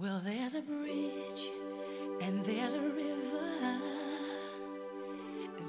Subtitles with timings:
[0.00, 1.50] Well, there's a bridge
[2.22, 3.80] and there's a river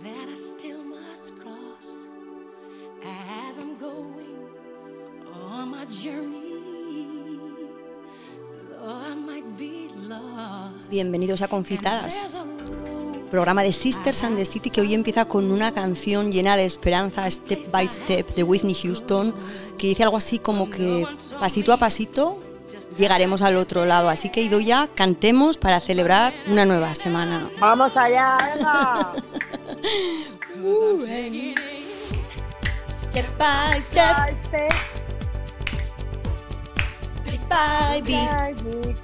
[0.04, 2.08] that I still must cross
[3.04, 4.38] as I'm going
[5.34, 7.40] on my journey.
[8.70, 10.76] Though I might be lost.
[10.92, 12.16] Bienvenidos a Confitadas,
[13.32, 17.26] programa de Sisters and the City que hoy empieza con una canción llena de esperanza,
[17.32, 19.34] Step by Step, de Whitney Houston,
[19.80, 21.08] que dice algo así como que
[21.40, 22.44] pasito a pasito
[23.00, 24.10] llegaremos al otro lado.
[24.10, 27.50] Así que Idoya, cantemos para celebrar una nueva semana.
[27.60, 29.14] Vamos allá, venga.
[33.10, 34.16] Step by step,
[37.26, 38.96] bit by bit,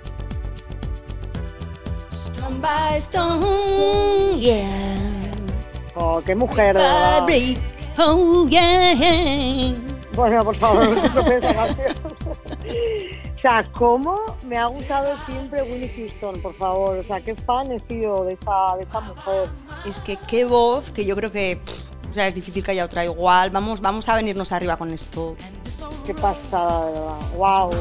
[2.12, 4.96] stone by stone, yeah.
[5.96, 6.78] Oh, qué mujer,
[7.98, 9.74] oh yeah.
[10.14, 10.86] Bueno, por favor,
[11.16, 11.24] no
[13.46, 16.98] O sea, ¿cómo me ha gustado siempre Winnie Houston, por favor?
[16.98, 19.48] O sea, qué fan he sido de esta, de esta mujer.
[19.86, 22.84] Es que qué voz, que yo creo que pff, o sea, es difícil que haya
[22.84, 23.52] otra igual.
[23.52, 25.36] Vamos, vamos a venirnos arriba con esto.
[26.08, 27.20] Qué pasada, de verdad.
[27.38, 27.72] Wow.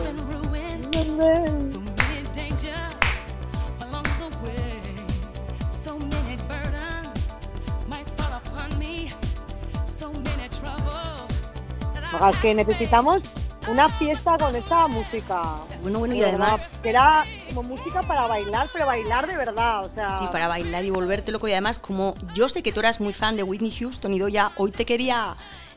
[12.30, 13.22] es que necesitamos
[13.68, 15.42] una fiesta con esta música.
[15.82, 19.84] Bueno, bueno, y además, Que era como música para bailar, pero bailar de verdad.
[19.86, 21.48] O sea, sí, para bailar y volverte loco.
[21.48, 24.52] Y además, como yo sé que tú eras muy fan de Whitney Houston y ya
[24.56, 25.34] hoy te quería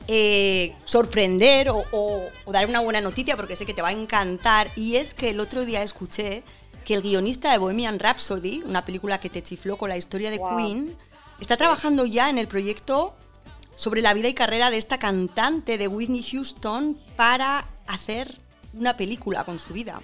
[0.08, 3.94] eh, sorprender o, o- o dar una buena noticia porque sé que te va a
[3.94, 4.70] encantar.
[4.76, 6.44] Y es que el otro día escuché
[6.86, 10.40] que el guionista de Bohemian Rhapsody, una película que te chifló con la historia de.
[10.40, 10.96] Queen,
[11.42, 13.14] está trabajando ya en el proyecto
[13.76, 18.38] sobre la vida y carrera de esta cantante de Whitney Houston para hacer
[18.74, 20.02] una película con su vida.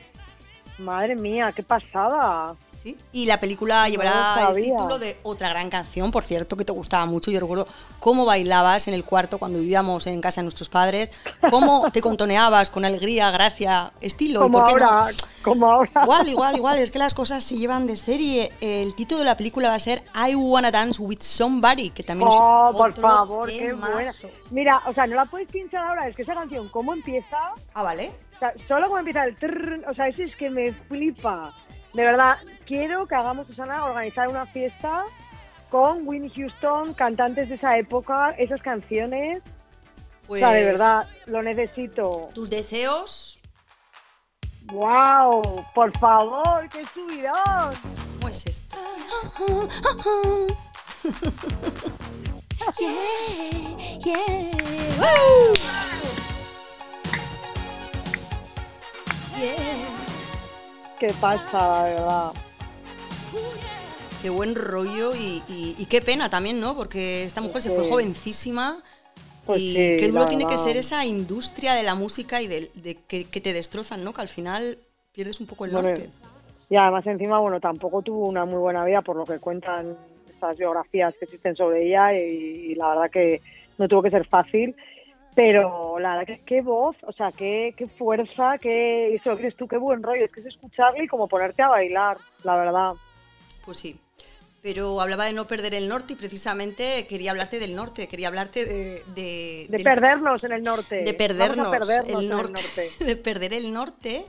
[0.79, 2.55] Madre mía, qué pasada.
[2.83, 2.97] ¿Sí?
[3.13, 4.11] Y la película llevará
[4.49, 7.31] No el título de otra gran canción, por cierto, que te gustaba mucho.
[7.31, 7.65] Yo recuerdo
[7.99, 11.11] cómo bailabas en el cuarto cuando vivíamos en casa de nuestros padres,
[11.49, 14.41] cómo te contoneabas con alegría, gracia, estilo.
[14.41, 14.89] y Como por qué no.
[14.89, 15.07] ahora,
[15.41, 15.89] como ahora.
[16.03, 18.51] Igual, igual, igual, es que las cosas se llevan de serie.
[18.61, 22.29] El título de la película va a ser I Wanna Dance with Somebody, que también
[22.31, 24.13] Oh, es por favor, qué buena.
[24.51, 27.37] Mira, o sea, no la puedes pinchar ahora, es que esa canción, ¿cómo empieza?
[27.73, 28.11] Ah, vale.
[28.35, 31.53] O sea, solo como empieza el trrr, o sea, eso es que me flipa.
[31.93, 35.03] De verdad, quiero que hagamos, Susana, organizar una fiesta
[35.69, 39.41] con Winnie Houston, cantantes de esa época, esas canciones.
[40.27, 42.29] Pues, O sea, de verdad, lo necesito.
[42.33, 43.33] Tus deseos,
[44.71, 45.65] ¡Wow!
[45.75, 47.73] Por favor, qué subidón.
[48.19, 48.77] ¿cómo es esto?
[52.79, 54.17] yeah, yeah.
[54.99, 55.53] Woo.
[59.37, 59.92] Yeah.
[61.05, 62.31] Qué pasada, de verdad.
[64.21, 66.77] Qué buen rollo y, y- y qué pena también, ¿no?
[66.77, 67.89] Porque esta mujer se fue Sí.
[67.89, 68.81] jovencísima
[69.45, 72.47] Pues y sí, qué duro la tiene que ser esa industria de la música y
[72.47, 74.13] del- de, que, que te destrozan, ¿no?
[74.13, 74.77] Que al final
[75.11, 76.09] pierdes un poco el Bueno, norte.
[76.69, 79.97] Y además encima, bueno, tampoco tuvo una muy buena vida por lo que cuentan
[80.29, 83.41] estas biografías que existen sobre ella y, y la verdad que
[83.77, 84.73] no tuvo que ser fácil.
[85.35, 89.67] Pero la verdad que qué voz, o sea, qué, qué fuerza, qué, eso crees tú,
[89.67, 90.25] qué buen rollo.
[90.25, 92.91] Es que es escucharle y como ponerte a bailar, la verdad.
[93.65, 93.97] Pues sí.
[94.61, 98.63] Pero hablaba de no perder el norte y precisamente quería hablarte del norte, quería hablarte
[98.65, 99.03] de...
[99.13, 101.03] De, De del- perdernos en el norte.
[101.03, 103.05] de perdernos, perdernos el en norte, el norte.
[103.05, 104.25] de perder el norte.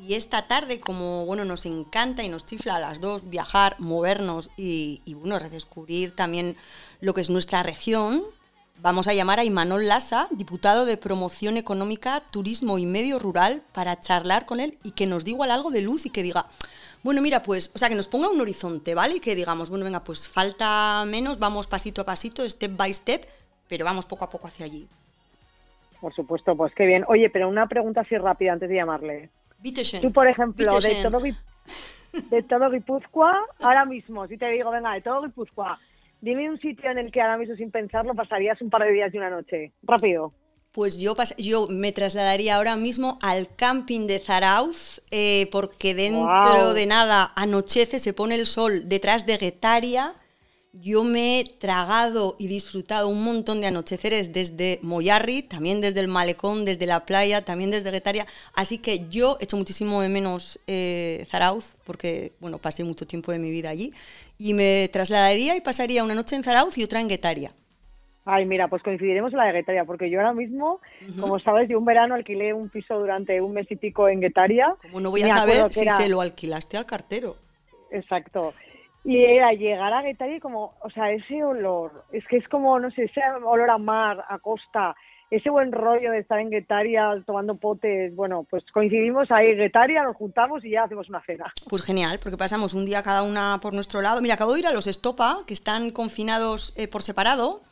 [0.00, 4.50] Y esta tarde, como bueno, nos encanta y nos chifla a las dos viajar, movernos
[4.56, 6.56] y, y, bueno, redescubrir también
[7.00, 8.22] lo que es nuestra región,
[8.80, 14.00] vamos a llamar a Imanol Lasa, diputado de Promoción Económica, Turismo y Medio Rural, para
[14.00, 16.46] charlar con él y que nos diga algo de luz y que diga,
[17.02, 19.16] bueno, mira, pues, o sea, que nos ponga un horizonte, ¿vale?
[19.16, 23.26] Y que digamos, bueno, venga, pues falta menos, vamos pasito a pasito, step by step,
[23.68, 24.86] pero vamos poco a poco hacia allí.
[26.00, 27.04] Por supuesto, pues qué bien.
[27.08, 29.30] Oye, pero una pregunta así rápida antes de llamarle.
[29.58, 30.00] Bitteschön.
[30.00, 31.20] Tú, por ejemplo, de todo,
[32.30, 35.78] de todo Guipúzcoa, ahora mismo, si te digo, venga, de todo Guipúzcoa,
[36.20, 39.12] dime un sitio en el que ahora mismo sin pensarlo pasarías un par de días
[39.14, 39.72] y una noche.
[39.82, 40.32] Rápido.
[40.72, 46.74] Pues yo, pas- yo me trasladaría ahora mismo al camping de Zarauz, eh, porque dentro
[46.74, 50.14] de nada anochece, se pone el sol detrás de Guetaria.
[50.80, 56.08] Yo me he tragado y disfrutado un montón de anocheceres desde Moyarri, también desde el
[56.08, 58.26] malecón, desde la playa, también desde Guetaria.
[58.54, 63.40] Así que yo echo muchísimo de menos eh, Zarauz, porque bueno, pasé mucho tiempo de
[63.40, 63.92] mi vida allí.
[64.38, 67.50] Y me trasladaría y pasaría una noche en Zarauz y otra en Guetaria.
[68.24, 70.80] Ay, mira, pues coincidiremos en la de Guetaria, porque yo ahora mismo,
[71.18, 74.76] como sabes, yo un verano alquilé un piso durante un mes y pico en Guetaria.
[74.82, 77.36] Como no voy a saber si se lo alquilaste al cartero.
[77.90, 78.52] Exacto.
[79.04, 82.78] Y era llegar a Guetaria y como, o sea, ese olor, es que es como,
[82.78, 84.94] no sé, ese olor a mar, a costa,
[85.30, 90.02] ese buen rollo de estar en Guetaria tomando potes, bueno, pues coincidimos ahí en Guetaria,
[90.02, 91.52] nos juntamos y ya hacemos una cena.
[91.68, 94.22] Pues genial, porque pasamos un día cada una por nuestro lado.
[94.22, 97.62] Mira, acabo de ir a los Estopa, que están confinados eh, por separado,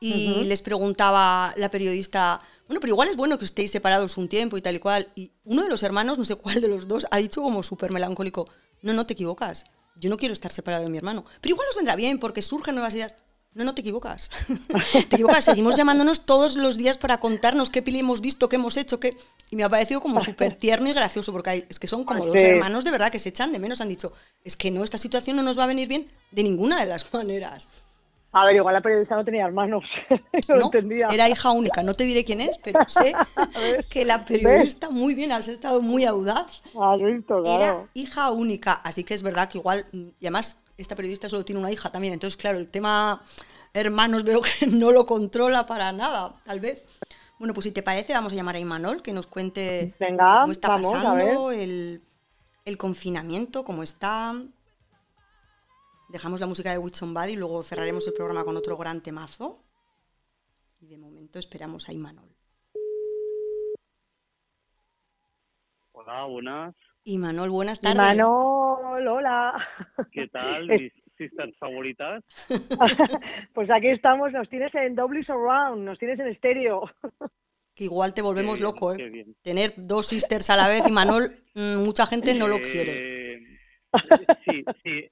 [0.00, 4.58] y les preguntaba la periodista, bueno, pero igual es bueno que estéis separados un tiempo
[4.58, 5.08] y tal y cual.
[5.14, 7.90] Y uno de los hermanos, no sé cuál de los dos, ha dicho como súper
[7.90, 8.46] melancólico,
[8.82, 9.64] no, no te equivocas,
[9.96, 11.24] yo no quiero estar separado de mi hermano.
[11.40, 13.14] Pero igual nos vendrá bien porque surgen nuevas ideas.
[13.54, 14.30] No, no te equivocas.
[14.92, 15.44] te equivocas.
[15.44, 19.16] Seguimos llamándonos todos los días para contarnos qué peli hemos visto, qué hemos hecho, qué.
[19.50, 22.36] Y me ha parecido como súper tierno y gracioso, porque es que son como dos
[22.36, 23.80] hermanos de verdad que se echan de menos.
[23.80, 24.12] Han dicho,
[24.42, 27.12] es que no, esta situación no nos va a venir bien de ninguna de las
[27.14, 27.68] maneras.
[28.34, 29.84] A ver, igual la periodista no tenía hermanos.
[30.48, 31.06] no, entendía.
[31.06, 31.84] Era hija única.
[31.84, 33.14] No te diré quién es, pero sé
[33.88, 36.62] que la periodista, muy bien, has estado muy audaz.
[36.78, 37.62] Ah, visto, claro.
[37.62, 38.72] Era hija única.
[38.72, 42.12] Así que es verdad que igual, y además esta periodista solo tiene una hija también,
[42.12, 43.22] entonces claro, el tema
[43.72, 46.86] hermanos veo que no lo controla para nada, tal vez.
[47.38, 50.68] Bueno, pues si te parece, vamos a llamar a Imanol que nos cuente cómo está
[50.68, 52.02] pasando el,
[52.64, 54.34] el, confinamiento, cómo está.
[56.14, 59.64] Dejamos la música de Witch Bad y luego cerraremos el programa con otro gran temazo.
[60.80, 62.28] Y de momento esperamos a Imanol.
[65.90, 66.76] Hola, buenas.
[67.02, 67.96] Imanol, buenas tardes.
[67.96, 69.68] Imanol, hola.
[70.12, 72.22] ¿Qué tal, mis sisters favoritas?
[73.52, 76.92] pues aquí estamos, nos tienes en doble surround, nos tienes en estéreo.
[77.74, 79.26] Que igual te volvemos loco, ¿eh?
[79.42, 83.13] Tener dos sisters a la vez, Imanol, mm, mucha gente no lo quiere.
[84.44, 85.08] Sí, sí.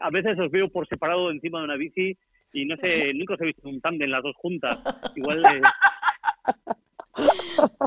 [0.00, 2.16] a veces os veo por separado encima de una bici
[2.52, 4.82] y no sé, nunca os he visto un tándem las dos juntas.
[5.14, 5.42] Igual.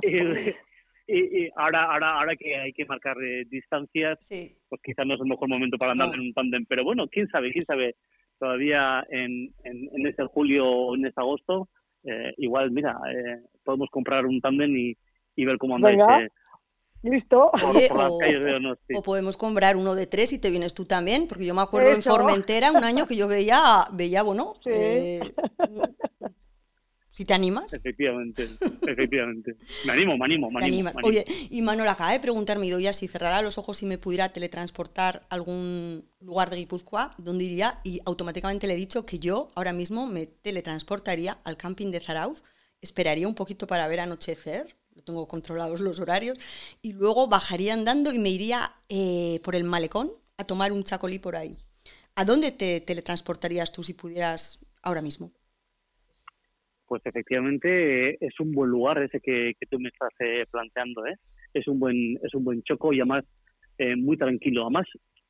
[0.02, 0.56] Eh,
[1.08, 4.18] y, ahora, ahora, ahora que hay que marcar eh, distancias,
[4.68, 6.66] pues quizás no es el mejor momento para andar en un tándem.
[6.66, 7.96] Pero bueno, quién sabe, quién sabe.
[8.40, 11.70] Todavía en, en, este julio o en este agosto,
[12.06, 14.98] eh, igual, mira, eh, podemos comprar un tándem y,
[15.36, 16.00] y ver cómo andáis.
[17.02, 17.52] Listo.
[18.94, 21.92] o, podemos comprar uno de tres y te vienes tú también, porque yo me acuerdo
[21.92, 24.56] en Formentera un año que yo veía, veía bueno,
[27.10, 27.74] si te animas.
[27.74, 28.50] Efectivamente,
[28.86, 29.56] efectivamente.
[29.86, 33.42] Me animo, me animo, me animo, Oye, y Manuel acaba de preguntarme, Idoia, si cerrara
[33.42, 37.80] los ojos y me pudiera teletransportar a algún lugar de Guipúzcoa, ¿dónde iría?
[37.86, 42.44] Y automáticamente le he dicho que yo ahora mismo me teletransportaría al camping de Zarauz,
[42.82, 46.38] esperaría un poquito para ver anochecer, tengo controlados los horarios,
[46.82, 51.20] y luego bajaría andando y me iría eh, por el malecón a tomar un chacolí
[51.20, 51.58] por ahí.
[52.16, 55.32] ¿A dónde te teletransportarías tú si pudieras ahora mismo?
[56.90, 61.16] pues efectivamente es un buen lugar ese que, tú me estás eh, planteando, ¿eh?
[61.54, 63.26] Es un buen es un buen choco y además
[63.78, 64.88] eh, muy tranquilo, además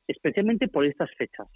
[0.08, 1.46] especialmente por estas fechas,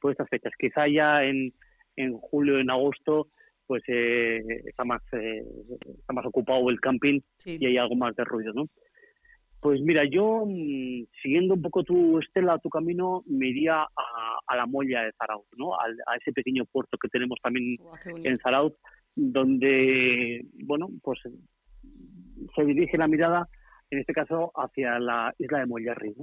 [0.00, 0.52] por estas fechas.
[0.58, 1.52] Quizá ya en,
[1.96, 3.28] en julio, en agosto,
[3.70, 8.52] pues eh, está más está más ocupado el camping y hay algo más de ruido,
[8.52, 8.66] ¿no?
[9.60, 14.66] Pues mira, yo mm, siguiendo un poco tu estela, tu camino, me iría a, la
[14.66, 15.74] Molla de Zarauz, ¿no?
[15.74, 17.76] A, ese pequeño puerto que tenemos también
[18.24, 18.72] en Zarauz
[19.14, 23.46] donde, bueno, pues se dirige la mirada,
[23.88, 26.14] en este caso, hacia la isla de Mollarri,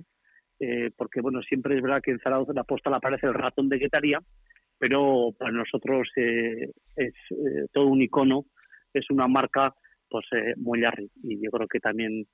[0.59, 3.69] eh, porque, bueno, siempre es verdad que en Zaragoza la posta le aparece el ratón
[3.69, 4.19] de Guetaria,
[4.80, 8.46] pero para nosotros eh, es eh, todo un icono,
[8.94, 9.74] es una marca,
[10.10, 12.26] pues, eh, Mollarri, y yo creo que también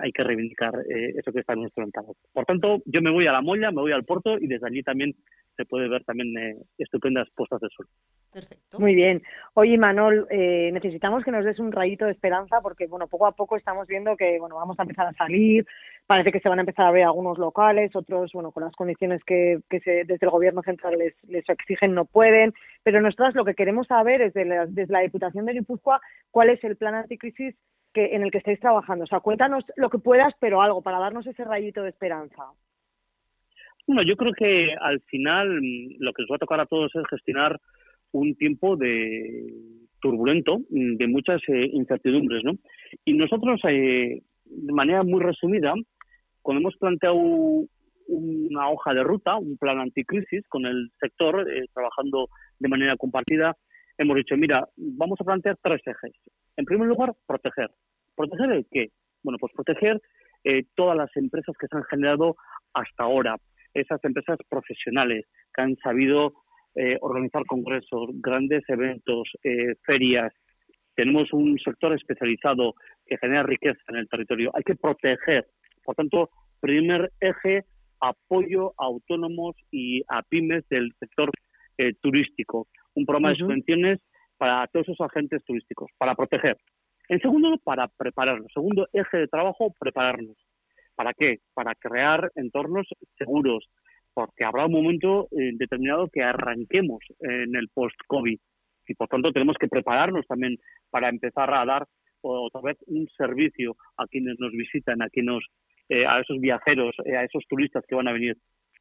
[0.00, 2.12] hay que reivindicar eso que está en nuestro entorno.
[2.32, 4.80] Por tanto, yo me voy a la Molla, me voy al puerto y desde allí
[4.84, 5.12] también
[5.56, 7.86] se puede ver también eh, estupendas puestas de sol.
[8.32, 8.80] Perfecto.
[8.80, 9.22] Muy bien.
[9.54, 13.32] Oye, Manol, eh, necesitamos que nos des un rayito de esperanza porque, bueno, poco a
[13.32, 15.66] poco estamos viendo que, bueno, vamos a empezar a salir,
[16.06, 19.22] parece que se van a empezar a ver algunos locales, otros, bueno, con las condiciones
[19.24, 23.44] que, que se, desde el gobierno central les, les exigen no pueden, pero nosotras lo
[23.44, 27.54] que queremos saber es desde la Diputación de Guipúzcoa cuál es el plan anticrisis
[27.92, 29.04] que, en el que estáis trabajando.
[29.04, 32.44] O sea, cuéntanos lo que puedas, pero algo para darnos ese rayito de esperanza.
[33.92, 36.90] Bueno, yo creo que al final mm, lo que nos va a tocar a todos
[36.94, 37.60] es gestionar
[38.12, 39.52] un tiempo de
[40.00, 42.52] turbulento, mm, de muchas eh, incertidumbres, ¿no?
[43.04, 45.74] Y nosotros, eh, de manera muy resumida,
[46.40, 52.28] cuando hemos planteado una hoja de ruta, un plan anticrisis con el sector, eh, trabajando
[52.60, 53.54] de manera compartida,
[53.98, 56.16] hemos dicho, mira, vamos a plantear tres ejes.
[56.56, 57.68] En primer lugar, proteger.
[58.16, 58.88] ¿Proteger el qué?
[59.22, 60.00] Bueno, pues proteger
[60.74, 62.34] todas las empresas que se han generado
[62.74, 63.36] hasta ahora
[63.74, 66.32] esas empresas profesionales que han sabido
[66.74, 70.32] eh, organizar congresos, grandes eventos, eh, ferias.
[70.94, 72.74] Tenemos un sector especializado
[73.06, 74.50] que genera riqueza en el territorio.
[74.54, 75.46] Hay que proteger.
[75.84, 77.64] Por tanto, primer eje,
[78.00, 81.30] apoyo a autónomos y a pymes del sector
[81.78, 82.68] eh, turístico.
[82.94, 84.00] Un programa de subvenciones
[84.38, 86.56] para todos esos agentes turísticos, para proteger.
[87.08, 88.50] En segundo, para prepararnos.
[88.52, 90.36] Segundo eje de trabajo, prepararnos.
[90.94, 91.38] ¿Para qué?
[91.54, 93.68] Para crear entornos seguros,
[94.14, 98.38] porque habrá un momento eh, determinado que arranquemos en el post-COVID
[98.86, 100.58] y por tanto tenemos que prepararnos también
[100.90, 101.86] para empezar a dar
[102.20, 105.42] otra vez un servicio a quienes nos visitan, a quienes
[105.88, 108.36] eh, a esos viajeros, eh, a esos turistas que van a venir.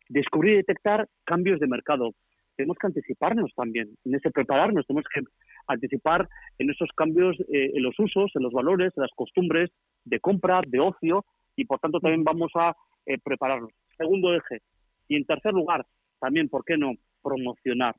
[0.10, 2.12] Descubrir y detectar cambios de mercado.
[2.56, 5.22] Tenemos que anticiparnos también, en ese prepararnos, tenemos que
[5.68, 6.28] anticipar
[6.60, 9.72] en esos cambios en los usos, en los valores, en las costumbres
[10.04, 12.76] de compra, de ocio, y por tanto también vamos a
[13.24, 13.72] prepararnos.
[13.98, 14.62] Segundo eje,
[15.08, 15.86] y en tercer lugar,
[16.22, 16.94] también, ¿por qué no?
[17.22, 17.96] Promocionar.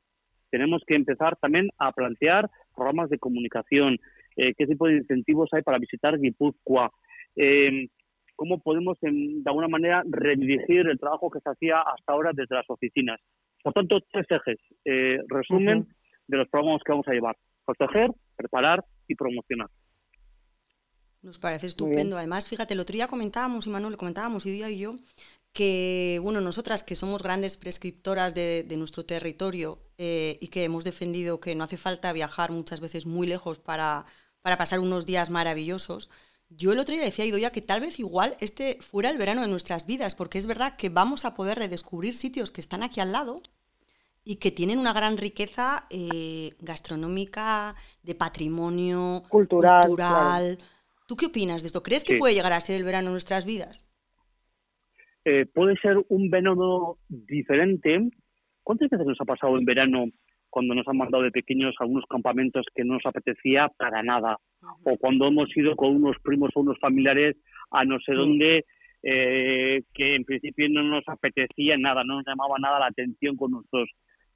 [0.49, 3.99] Tenemos que empezar también a plantear programas de comunicación,
[4.35, 6.91] eh, qué tipo de incentivos hay para visitar Guipúzcoa,
[7.35, 7.87] em,
[8.35, 12.69] cómo podemos, de alguna manera, redirigir el trabajo que se hacía hasta ahora desde las
[12.69, 13.19] oficinas.
[13.61, 14.59] Por tanto, tres ejes.
[14.85, 15.87] Eh, resumen
[16.27, 17.35] de los programas que vamos a llevar.
[17.65, 19.69] Proteger, preparar y promocionar.
[21.23, 22.17] Nos parece estupendo.
[22.17, 24.97] Además, fíjate, el otro día comentábamos, y Manuel, comentábamos, y día y yo,
[25.53, 31.39] que, bueno, nosotras que somos grandes prescriptoras de, nuestro territorio eh, y que hemos defendido
[31.39, 34.05] que no hace falta viajar muchas veces muy lejos para,
[34.41, 36.09] para pasar unos días maravillosos,
[36.49, 39.41] yo el otro día decía a Idoya que tal vez igual este fuera el verano
[39.41, 42.99] de nuestras vidas, porque es verdad que vamos a poder redescubrir sitios que están aquí
[42.99, 43.41] al lado
[44.23, 50.57] y que tienen una gran riqueza eh, gastronómica, de patrimonio, cultural.
[51.13, 51.83] ¿Tú qué opinas de esto?
[51.83, 53.85] ¿Crees que puede llegar a ser el verano de nuestras vidas?
[55.23, 58.09] Eh, puede ser un verano diferente.
[58.63, 60.05] ¿Cuántas veces nos ha pasado en verano
[60.49, 64.39] cuando nos han mandado de pequeños a algunos campamentos que no nos apetecía para nada?
[64.85, 67.35] O cuando hemos ido con unos primos o unos familiares
[67.69, 68.65] a no sé dónde,
[69.03, 73.51] eh, que en principio no nos apetecía nada, no nos llamaba nada la atención con
[73.51, 73.87] nuestros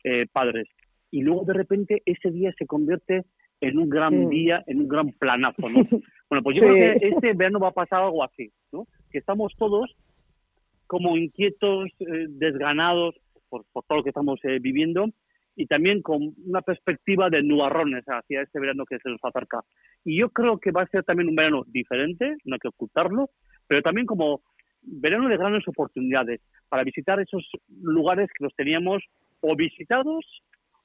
[0.03, 0.67] eh, padres.
[1.09, 3.23] Y luego de repente ese día se convierte
[3.61, 5.81] en un gran día, en un gran planazo, ¿no?
[6.29, 8.85] Bueno, pues yo creo que este verano va a pasar algo así, ¿no?
[9.11, 9.95] Que estamos todos
[10.87, 13.15] como inquietos, eh, desganados
[13.49, 15.07] por, todo lo que estamos eh, viviendo
[15.55, 19.61] y también con una perspectiva de nubarrones hacia este verano que se nos acerca.
[20.05, 23.29] Y yo creo que va a ser también un verano diferente, no hay que ocultarlo,
[23.67, 24.41] pero también como
[24.81, 27.43] verano de grandes oportunidades para visitar esos
[27.81, 29.03] lugares que los teníamos
[29.41, 30.25] o visitados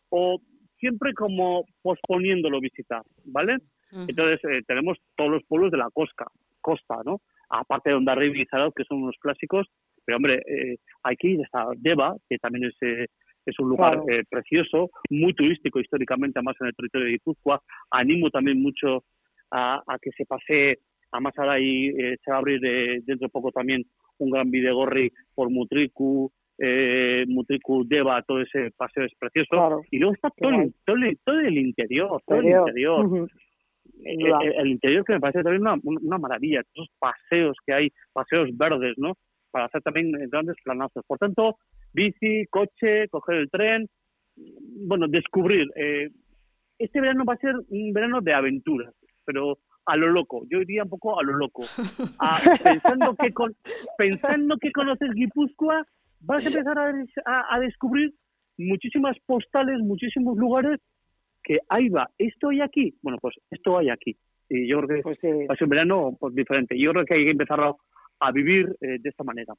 [0.09, 0.41] o
[0.79, 3.59] siempre como posponiéndolo visitar, ¿vale?
[3.93, 6.27] Entonces eh, tenemos todos los pueblos de la costa,
[6.61, 7.21] costa, ¿no?
[7.51, 9.69] Aparte de Ondarribi y Zarao, que son unos clásicos,
[10.05, 13.07] pero hombre, eh, hay que ir hasta Deva, que también es, eh,
[13.47, 17.61] es un lugar eh, precioso, muy turístico históricamente, además en el territorio de Guipúzcoa.
[17.91, 19.05] Animo también mucho
[19.51, 20.79] a, que se pase,
[21.11, 23.85] además ahora ahí eh, se va a abrir dentro de poco también
[24.19, 29.83] un gran videgorri por Mutriku, eh, Mutriku, Deva, todo ese paseo es precioso.
[29.91, 33.29] Y luego está todo, el, todo, el, interior, todo el interior.
[34.05, 38.95] El, interior que me parece también una, una maravilla, esos paseos que hay, paseos verdes,
[38.97, 39.15] ¿no?
[39.53, 41.05] para hacer también grandes planazos.
[41.07, 41.59] Por tanto,
[41.93, 43.87] bici, coche, coger el tren,
[44.89, 45.69] bueno, descubrir.
[45.77, 46.09] Eh,
[46.79, 48.93] este verano va a ser un verano de aventuras,
[49.25, 51.63] pero a lo loco, yo diría un poco a lo loco.
[52.65, 53.55] pensando, que con,
[53.97, 55.85] pensando que conoces Guipúzcoa,
[56.21, 58.13] vas a empezar a, a, descubrir
[58.57, 60.81] muchísimas postales, muchísimos lugares
[61.43, 62.95] que ahí va, esto hay aquí.
[63.03, 64.17] Bueno, pues esto hay aquí.
[64.49, 65.19] Y yo creo que pues,
[65.49, 66.79] va a ser un verano pues, diferente.
[66.79, 67.75] Yo creo que hay que empezar a,
[68.21, 69.55] a vivir eh, de esta manera.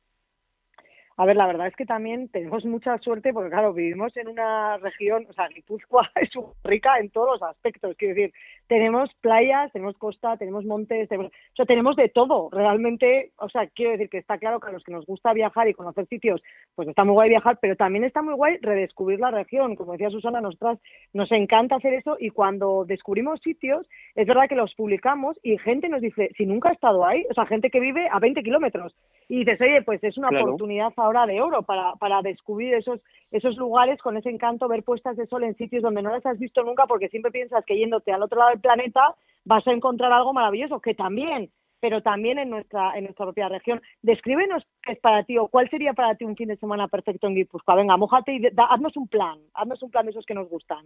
[1.15, 4.77] A ver, la verdad es que también tenemos mucha suerte porque, claro, vivimos en una
[4.77, 6.29] región, o sea, Guipúzcoa es
[6.63, 7.96] rica en todos los aspectos.
[7.98, 8.34] Quiero decir,
[8.67, 12.50] tenemos playas, tenemos costa, tenemos montes, tenemos, o sea, tenemos de todo.
[12.51, 15.67] Realmente, o sea, quiero decir que está claro que a los que nos gusta viajar
[15.67, 16.41] y conocer sitios,
[16.74, 19.75] pues está muy guay viajar, pero también está muy guay redescubrir la región.
[19.75, 20.79] Como decía Susana, nosotras
[21.13, 25.89] nos encanta hacer eso y cuando descubrimos sitios, es verdad que los publicamos y gente
[25.89, 28.96] nos dice, si nunca ha estado ahí, o sea, gente que vive a 20 kilómetros
[29.27, 33.00] y dices, oye, pues es una oportunidad ahora de oro para, para descubrir esos,
[33.31, 36.39] esos lugares con ese encanto, ver puestas de sol en sitios donde no las has
[36.39, 40.12] visto nunca porque siempre piensas que yéndote al otro lado del planeta vas a encontrar
[40.12, 43.81] algo maravilloso, que también, pero también en nuestra, en nuestra propia región.
[44.01, 47.27] Descríbenos qué es para ti o cuál sería para ti un fin de semana perfecto
[47.27, 47.75] en Guipúzcoa.
[47.75, 50.86] Venga, mojate y haznos un plan, haznos un plan de esos que nos gustan.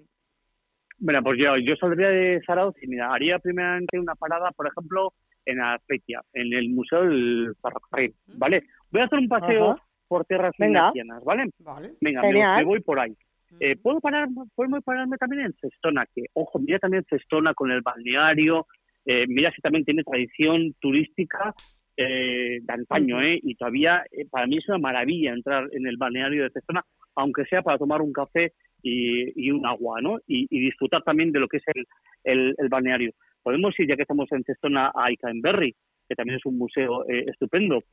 [1.00, 5.14] Bueno, pues yo, yo saldría de Zarauz y mira, haría primeramente una parada, por ejemplo,
[5.46, 8.64] en Azpeitia, en el Museo del Ferrocarril, ¿vale?
[8.92, 11.50] Voy a hacer un paseo por tierras vengacianas, ¿vale?
[11.60, 11.92] Vale.
[12.02, 13.16] Venga, me, voy por ahí.
[13.60, 17.82] Eh, puedo parar, puedo pararme también en Cestona, que ojo, mira también Cestona con el
[17.82, 18.68] balneario,
[19.06, 21.54] eh, mira si también tiene tradición turística
[21.96, 23.40] eh, de antaño, ¿eh?
[23.42, 26.84] Y todavía eh, para mí es una maravilla entrar en el balneario de Cestona,
[27.16, 30.20] aunque sea para tomar un café y, y un agua, ¿no?
[30.28, 31.86] Y, y, disfrutar también de lo que es el,
[32.24, 33.14] el, el, balneario.
[33.42, 35.76] Podemos ir, ya que estamos en Cestona, a Icaenberry,
[36.08, 37.84] que también es un museo eh, estupendo.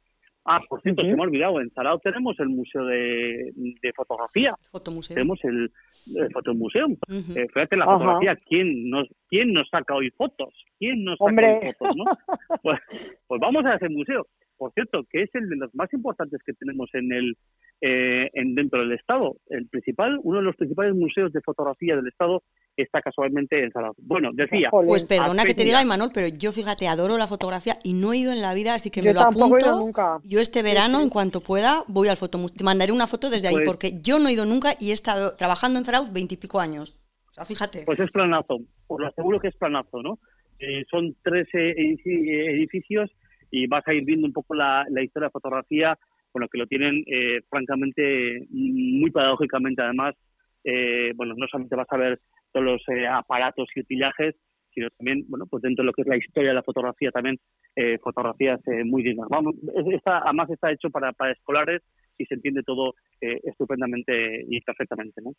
[0.46, 1.10] Ah, por cierto, uh -huh.
[1.10, 4.50] se me ha olvidado, en Sarao tenemos el Museo de, de Fotografía.
[4.70, 5.14] Fotomuseo.
[5.14, 5.70] Tenemos el,
[6.16, 6.86] el Fotomuseo.
[6.86, 7.36] Uh -huh.
[7.36, 10.52] eh, fíjate, la fotografía, ¿quién nos, ¿quién nos saca hoy fotos?
[10.78, 11.60] ¿Quién nos saca Hombre.
[11.62, 12.04] hoy fotos, no?
[12.62, 12.80] pues,
[13.26, 14.26] pues vamos a ese museo.
[14.56, 17.36] Por cierto, que es el de los más importantes que tenemos en el
[17.80, 19.36] eh, en, dentro del Estado.
[19.48, 22.42] El principal, uno de los principales museos de fotografía del Estado
[22.82, 24.00] está casualmente en Zaragoza.
[24.04, 24.68] Bueno, decía.
[24.70, 28.18] Pues perdona que te diga, Imanol, pero yo fíjate, adoro la fotografía y no he
[28.18, 29.78] ido en la vida, así que yo me lo apunto.
[29.78, 30.18] nunca.
[30.24, 31.04] Yo este verano, sí, sí.
[31.04, 32.56] en cuanto pueda, voy al fotomuseo.
[32.56, 34.94] Te mandaré una foto desde pues, ahí, porque yo no he ido nunca y he
[34.94, 36.98] estado trabajando en Zaragoza veintipico años.
[37.30, 37.84] O sea, fíjate.
[37.84, 40.18] Pues es planazo, os lo aseguro que es planazo, ¿no?
[40.58, 43.10] Eh, son tres edificios
[43.50, 45.98] y vas a ir viendo un poco la, la historia de fotografía
[46.34, 50.16] bueno, que lo tienen eh, francamente muy paradójicamente además,
[50.64, 52.20] eh, bueno, no solamente vas a ver
[52.54, 54.34] todos los eh, aparatos y utillajes,
[54.72, 57.36] sino también, bueno, pues dentro de lo que es la historia de la fotografía también,
[57.76, 59.28] eh, fotografías muy dignas.
[59.28, 59.54] Vamos,
[59.92, 61.82] está, además está hecho para, para escolares
[62.16, 65.32] y se entiende todo estupendamente y perfectamente, ¿no?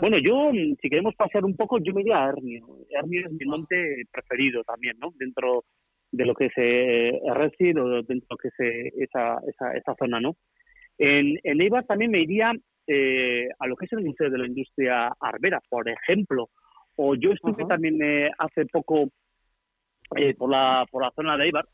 [0.00, 2.66] Bueno, yo, si queremos pasear un poco, yo me iría a Hernio.
[2.90, 5.12] Hernio es mi monte preferido también, ¿no?
[5.18, 5.64] Dentro
[6.14, 9.94] de lo que es eh, o dentro de lo que es eh, esa, esa, esa,
[9.98, 10.36] zona, ¿no?
[10.96, 12.52] En, en Eibar también me iría
[12.86, 16.48] eh, a lo que es el Museo de la Industria Arbera, por ejemplo.
[16.96, 17.68] O yo estuve uh -huh.
[17.68, 19.08] también eh, hace poco
[20.16, 21.66] eh, por, la, por la zona de Eibar.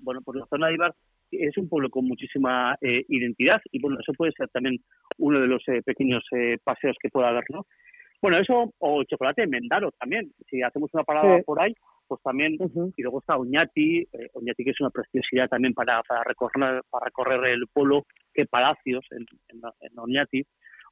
[0.00, 0.94] Bueno, por la zona de Eibar
[1.30, 4.78] es un pueblo con muchísima eh, identidad y bueno, eso puede ser también
[5.18, 7.66] uno de los eh, pequeños eh, paseos que pueda haber, ¿no?
[8.20, 10.32] Bueno, eso, o chocolate en Mendaro también.
[10.48, 11.44] Si hacemos una parada sí.
[11.44, 11.72] por ahí,
[12.08, 12.92] pues también, uh -huh.
[12.96, 17.04] y luego está Oñati, eh, Oñati que es una preciosidad también para, para, recorrer, para
[17.04, 20.42] recorrer el pueblo, que Palacios en, en, en Oñati,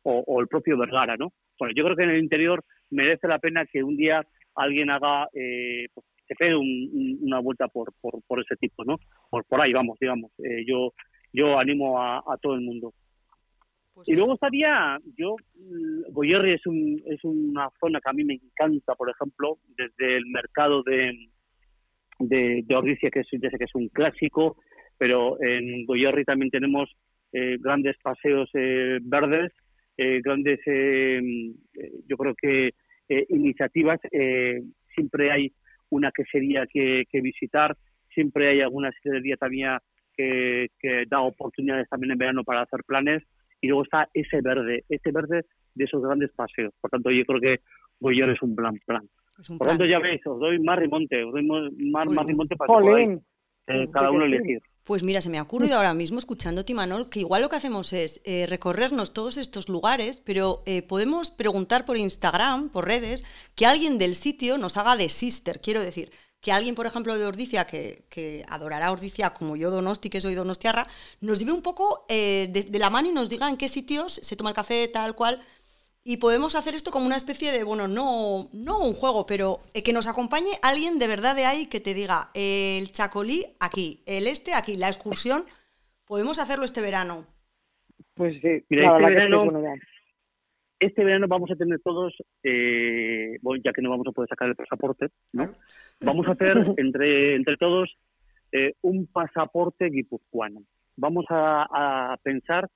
[0.06, 1.32] o, o, el propio Vergara, ¿no?
[1.58, 5.28] Bueno, yo creo que en el interior merece la pena que un día alguien haga,
[5.34, 8.99] eh, pues, se un, un, una vuelta por, por, por, ese tipo, ¿no?
[9.30, 10.30] Por, por ahí, vamos, digamos.
[10.38, 10.92] Eh, yo,
[11.32, 12.92] yo animo a, a todo el mundo.
[13.95, 15.36] Pues y luego estaría, yo,
[16.10, 20.26] Goyerri es, un, es una zona que a mí me encanta, por ejemplo, desde el
[20.26, 21.16] mercado de,
[22.21, 24.58] de, de Ordicia, que es, ya sé que es un clásico,
[24.99, 26.90] pero en Goyerri también tenemos
[27.32, 29.52] eh, grandes paseos eh, verdes,
[29.97, 30.61] eh, grandes,
[32.06, 32.71] yo creo que
[33.28, 34.00] iniciativas,
[34.95, 35.52] siempre hay
[35.91, 37.76] una quesería que, que visitar,
[38.13, 39.78] siempre hay alguna sidrería también
[40.17, 43.23] que, que da oportunidades también en verano para hacer planes
[43.61, 45.43] y luego está ese verde, ese verde
[45.75, 46.73] de esos grandes paseos.
[46.80, 47.61] Por tanto, yo creo que
[48.00, 49.09] Goyer es un plan, plan.
[49.59, 51.71] Por tanto, ya veis, os doy más rimonte, os doy más,
[52.06, 53.19] más rimonte para que podáis,
[53.67, 54.61] eh, cada uno elegir.
[54.86, 57.92] Pues mira, se me ha ocurrido ahora mismo, escuchándote, Manol, que igual lo que hacemos
[57.92, 63.25] es eh, recorrernos todos estos lugares, pero eh, podemos preguntar por Instagram, por redes,
[63.56, 67.26] que alguien del sitio nos haga de sister, quiero decir, que alguien, por ejemplo, de
[67.26, 70.86] Ordicia, que, que, adorará Ordicia como yo Donosti, que soy donostiarra,
[71.20, 74.20] nos lleve un poco eh, de, de, la mano y nos diga en qué sitios
[74.22, 75.42] se toma el café, tal cual.
[76.08, 79.82] Y podemos hacer esto como una especie de, bueno, no, no un juego, pero eh,
[79.82, 84.04] que nos acompañe alguien de verdad de ahí que te diga, eh, el chacolí aquí,
[84.06, 85.42] el este aquí, la excursión,
[86.06, 87.26] podemos hacerlo este verano.
[88.14, 89.75] Pues sí, Mira, este verano,
[90.78, 92.14] este verano vamos a tener todos,
[92.45, 95.54] eh, bueno, ya que no vamos a poder sacar el pasaporte, ¿no?
[96.02, 97.90] Vamos a hacer entre, entre todos
[98.52, 100.60] eh, un pasaporte guipuzcoano.
[100.95, 102.71] Vamos a, a, pensar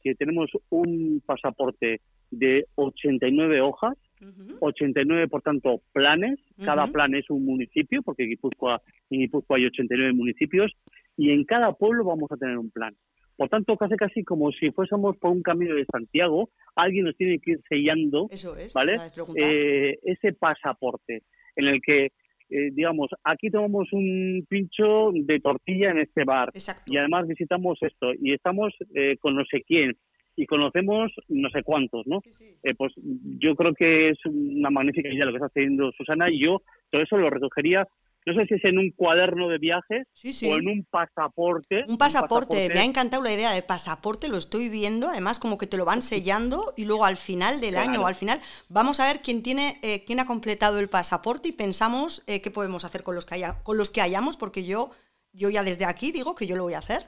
[0.00, 4.56] que tenemos un pasaporte de 89 hojas, uh -huh.
[4.60, 6.38] 89, por tanto, planes.
[6.38, 6.64] Uh -huh.
[6.64, 10.72] Cada plan es un municipio, porque Guipúzcoa, en Guipúzcoa hay 89 municipios,
[11.16, 12.94] y en cada pueblo vamos a tener un plan.
[13.38, 17.38] Por tanto, casi casi como si fuésemos por un camino de Santiago, alguien nos tiene
[17.38, 18.96] que ir sellando, Eso es, ¿vale?
[19.36, 21.22] Eh, ese pasaporte
[21.54, 26.92] en el que, eh, digamos, aquí tomamos un pincho de tortilla en este bar Exacto.
[26.92, 29.92] y además visitamos esto y estamos eh, con no sé quién
[30.38, 32.20] y conocemos no sé cuántos, ¿no?
[32.20, 32.56] Sí, sí.
[32.62, 36.40] Eh, pues yo creo que es una magnífica idea lo que está haciendo Susana y
[36.40, 37.86] yo todo eso lo recogería
[38.28, 41.84] no sé si es en un cuaderno de viajes sí, o en un pasaporte.
[41.88, 42.56] Un pasaporte.
[42.56, 42.74] un pasaporte.
[42.74, 45.86] Me ha encantado la idea de pasaporte, lo estoy viendo, además como que te lo
[45.86, 47.90] van sellando y luego al final del claro.
[47.90, 51.48] año o al final vamos a ver quién tiene, eh, quién ha completado el pasaporte
[51.48, 54.62] y pensamos eh, qué podemos hacer con los que haya, con los que hayamos, porque
[54.62, 54.90] yo,
[55.32, 57.04] yo ya desde aquí digo que yo lo voy a hacer.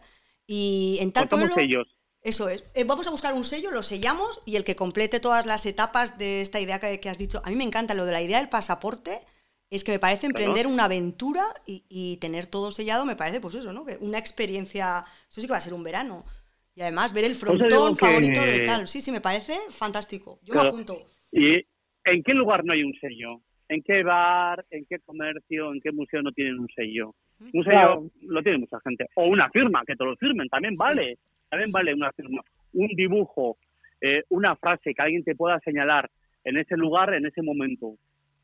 [0.47, 1.87] Y en tal pueblo, ellos.
[2.22, 2.64] Eso es.
[2.74, 6.18] Eh, vamos a buscar un sello, lo sellamos y el que complete todas las etapas
[6.18, 7.40] de esta idea que, que has dicho.
[7.44, 9.18] A mí me encanta lo de la idea del pasaporte.
[9.70, 10.38] Es que me parece Claro.
[10.40, 13.85] emprender una aventura y, y tener todo sellado, me parece, pues eso, ¿no?
[13.85, 15.04] Que una experiencia.
[15.30, 16.24] Eso sí que va a ser un verano.
[16.74, 18.87] Y además ver el digo frontón que- favorito de tal.
[18.88, 20.40] Sí, sí, me parece fantástico.
[20.42, 20.98] Yo me apunto.
[21.33, 21.54] ¿Y
[22.04, 23.40] en qué lugar no hay un sello?
[23.68, 27.14] ¿En qué bar, en qué comercio, en qué museo no tienen un sello?
[27.40, 28.11] Un sello Claro.
[28.22, 29.06] lo tiene mucha gente.
[29.14, 30.78] O una firma, que te lo firmen, también Sí.
[30.80, 31.18] vale.
[31.50, 32.42] También vale una firma.
[32.72, 33.58] Un dibujo,
[34.00, 36.08] eh, una frase que alguien te pueda señalar
[36.44, 37.96] en ese lugar, en ese momento.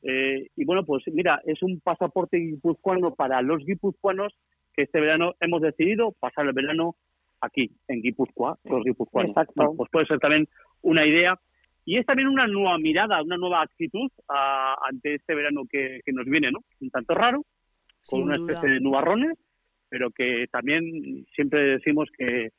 [0.03, 4.37] Eh, y bueno, pues mira, es un pasaporte guipuzcoano para los guipuzcoanos
[4.75, 6.97] que este verano hemos decidido pasar el verano
[7.41, 9.31] aquí, en Guipúzcoa, los guipuzcoanos.
[9.31, 9.75] Exacto.
[9.77, 10.49] Pues puede ser también
[10.83, 11.39] una idea
[11.85, 16.13] y es también una nueva mirada, una nueva actitud ah, ante este verano que, que
[16.13, 16.61] nos viene, ¿no?
[16.81, 17.45] Un tanto raro,
[18.05, 18.53] con Sin una duda.
[18.53, 19.39] especie de nubarrones,
[19.89, 22.51] pero que también siempre decimos que,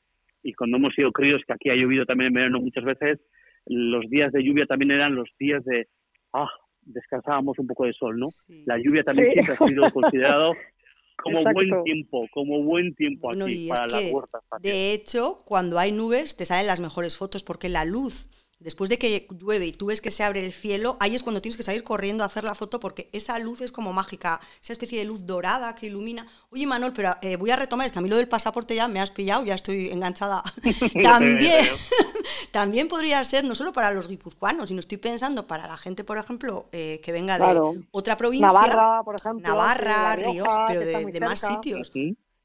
[0.43, 3.19] y cuando hemos sido críos, que aquí ha llovido también en verano muchas veces,
[3.65, 5.87] los días de lluvia también eran los días de,
[6.33, 6.49] ah,
[6.81, 8.27] descansábamos un poco de sol, ¿no?
[8.27, 8.63] Sí.
[8.65, 9.33] La lluvia también Sí.
[9.33, 10.53] siempre ha sido considerado
[11.23, 11.53] como Exacto.
[11.59, 14.41] buen tiempo, como buen tiempo Bueno, aquí es para las huertas.
[14.61, 18.97] de hecho, cuando hay nubes te salen las mejores fotos porque la luz, después de
[18.97, 21.63] que llueve y tú ves que se abre el cielo, ahí es cuando tienes que
[21.63, 25.05] salir corriendo a hacer la foto porque esa luz es como mágica, esa especie de
[25.05, 26.27] luz dorada que ilumina.
[26.49, 28.87] Oye, Manuel, pero eh, voy a retomar, es que a mí lo del pasaporte ya
[28.87, 30.43] me has pillado, ya estoy enganchada.
[31.03, 31.65] también,
[32.51, 36.17] también podría ser no solo para los guipuzcoanos, sino estoy pensando para la gente, por
[36.17, 38.47] ejemplo, eh, que venga de otra provincia.
[38.47, 39.47] Navarra, por ejemplo.
[39.47, 41.91] Navarra, Rioja, pero de, más sitios.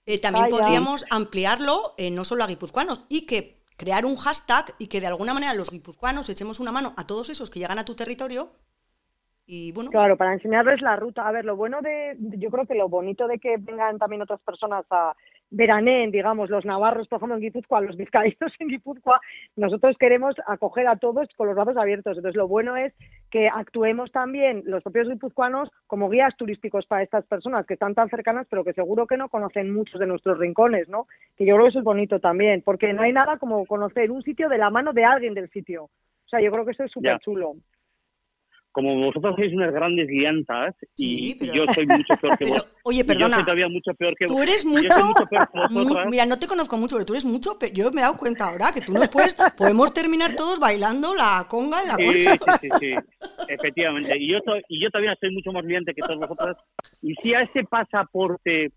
[0.04, 4.86] Eh, también podríamos ampliarlo eh, no solo a guipuzcoanos y que crear un hashtag y
[4.86, 7.84] que de alguna manera los guipuzcoanos echemos una mano a todos esos que llegan a
[7.84, 8.52] tu territorio
[9.46, 11.26] y bueno, Claro, para enseñarles la ruta.
[11.26, 14.40] A ver, lo bueno de, yo creo que lo bonito de que vengan también otras
[14.40, 15.14] personas a
[15.50, 19.20] veraneen, digamos, los navarros, por ejemplo, en Guipúzcoa, los vizcaínos en Guipúzcoa,
[19.56, 22.16] nosotros queremos acoger a todos con los brazos abiertos.
[22.16, 22.94] Entonces, lo bueno es
[23.30, 28.08] que actuemos también los propios guipuzcoanos como guías turísticos para estas personas que están tan
[28.08, 31.06] cercanas, pero que seguro que no conocen muchos de nuestros rincones, ¿no?
[31.36, 34.22] Que yo creo que eso es bonito también, porque no hay nada como conocer un
[34.22, 35.84] sitio de la mano de alguien del sitio.
[35.84, 37.56] O sea, yo creo que eso es súper chulo.
[38.72, 42.54] Como vosotros sois unas grandes guiantas y Sí, pero- yo soy mucho peor que Pero,
[42.54, 42.76] vos.
[42.84, 45.26] oye, y perdona, Yo soy todavía mucho peor que tú eres Yo mucho, soy mucho
[45.26, 46.06] peor que vosotras.
[46.10, 48.48] mira, no te conozco mucho, pero tú eres mucho, pe- yo me he dado cuenta
[48.48, 52.58] ahora que tú nos puedes, podemos terminar todos bailando la conga en la Sí, concha.
[52.60, 52.92] sí, sí, sí,
[53.48, 54.16] efectivamente.
[54.18, 56.56] Y yo, to- y yo todavía soy mucho más brillante que todas vosotras.
[57.02, 58.72] Y si a ese pasaporte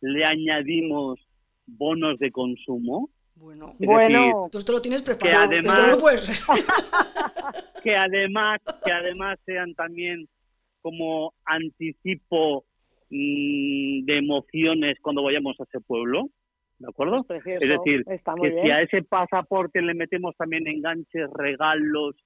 [0.00, 1.20] le añadimos
[1.66, 6.18] bonos de consumo, Bueno, Es Bueno, tú esto lo tienes preparado, además- esto no puede
[6.18, 6.36] ser.
[7.82, 10.26] que además, que además sean también
[10.80, 12.64] como anticipo
[13.10, 16.30] mm, de emociones cuando vayamos a ese pueblo,
[16.78, 17.26] ¿de acuerdo?
[17.28, 18.62] Es decir, que bien.
[18.62, 22.16] si a ese pasaporte le metemos también enganches, regalos,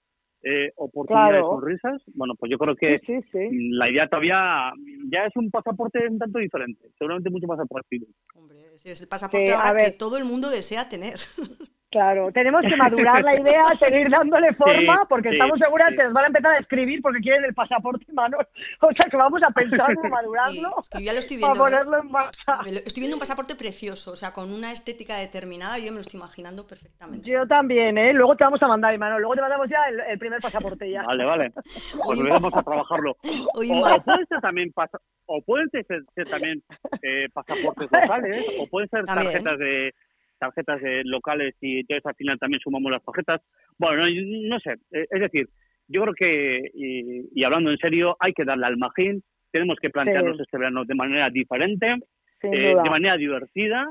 [0.43, 1.51] eh, oportunidades, Claro.
[1.51, 3.49] sonrisas, bueno, pues yo creo que Sí, sí, sí.
[3.73, 4.73] la idea todavía
[5.13, 8.07] ya es un pasaporte un tanto diferente, seguramente mucho más atractivo.
[8.35, 11.15] Hombre, es el pasaporte a ahora que todo el mundo desea tener.
[11.91, 15.97] Claro, tenemos que madurar la idea, seguir dándole forma, porque sí, estamos seguras sí.
[15.97, 18.47] que nos van a empezar a escribir porque quieren el pasaporte, Manuel.
[18.81, 21.53] O sea que vamos a pensarlo, Sí, madurarlo, es que yo ya lo estoy para
[21.53, 21.67] viendo.
[21.69, 21.71] ¿eh?
[21.73, 22.59] ponerlo en marcha.
[22.87, 26.19] Estoy viendo un pasaporte precioso, o sea, con una estética determinada, yo me lo estoy
[26.19, 27.29] imaginando perfectamente.
[27.29, 28.13] Yo también, ¿eh?
[28.13, 29.21] Luego te vamos a mandar, Manuel.
[29.23, 31.03] Luego te mandamos ya el, el primer pasaporte ya.
[31.03, 31.51] Vale, vale.
[31.51, 33.17] Pues Oye, vamos a trabajarlo.
[33.55, 36.63] Oye, O, o pueden ser también pasa- o pueden ser, ser también
[37.03, 39.33] eh, pasaportes locales, o pueden ser También.
[39.33, 39.93] tarjetas de
[40.41, 43.41] tarjetas de locales y entonces al final también sumamos las tarjetas.
[43.79, 45.47] Bueno, no, no sé, eh, es decir,
[45.87, 49.23] yo creo que, y, y hablando en serio, hay que darle al magín,
[49.53, 50.43] tenemos que plantearnos Sí.
[50.43, 51.97] este verano de manera diferente,
[52.43, 53.87] eh, de manera divertida.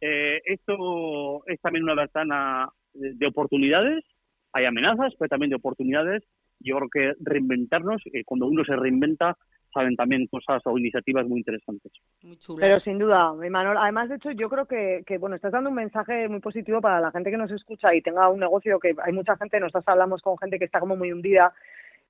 [0.00, 4.04] Eh, esto es también una ventana de de oportunidades,
[4.52, 6.22] hay amenazas, pero también de oportunidades.
[6.60, 9.36] Yo creo que reinventarnos, eh, cuando uno se reinventa,
[9.72, 11.92] salen también cosas o iniciativas muy interesantes.
[12.22, 12.36] Muy.
[12.58, 13.78] Pero sin duda, Manuel.
[13.78, 17.00] Además, de hecho, yo creo que, que, bueno, estás dando un mensaje muy positivo para
[17.00, 20.22] la gente que nos escucha y tenga un negocio que hay mucha gente, nosotros hablamos
[20.22, 21.52] con gente que está como muy hundida,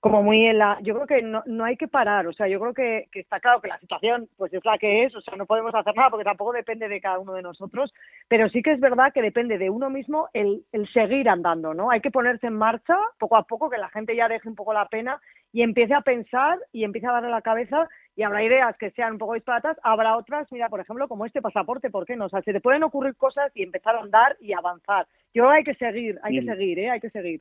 [0.03, 0.79] como muy en la...
[0.83, 3.39] Yo creo que no, no hay que parar, o sea, yo creo que, que está
[3.39, 6.11] claro que la situación pues es la que es, o sea, no podemos hacer nada
[6.11, 7.95] porque tampoco depende de cada uno de nosotros,
[8.27, 11.93] pero sí que es verdad que depende de uno mismo el, el seguir andando, ¿no?
[11.93, 14.73] Hay que ponerse en marcha poco a poco, que la gente ya deje un poco
[14.73, 15.21] la pena
[15.53, 19.13] y empiece a pensar y empiece a darle la cabeza y habrá ideas que sean
[19.13, 22.25] un poco disparatas, habrá otras, mira, por ejemplo, como este pasaporte, ¿por qué no?
[22.25, 25.07] O sea, se te pueden ocurrir cosas y empezar a andar y avanzar.
[25.33, 26.91] Yo creo que hay que seguir, hay que seguir, ¿eh?
[26.91, 27.41] Hay que seguir.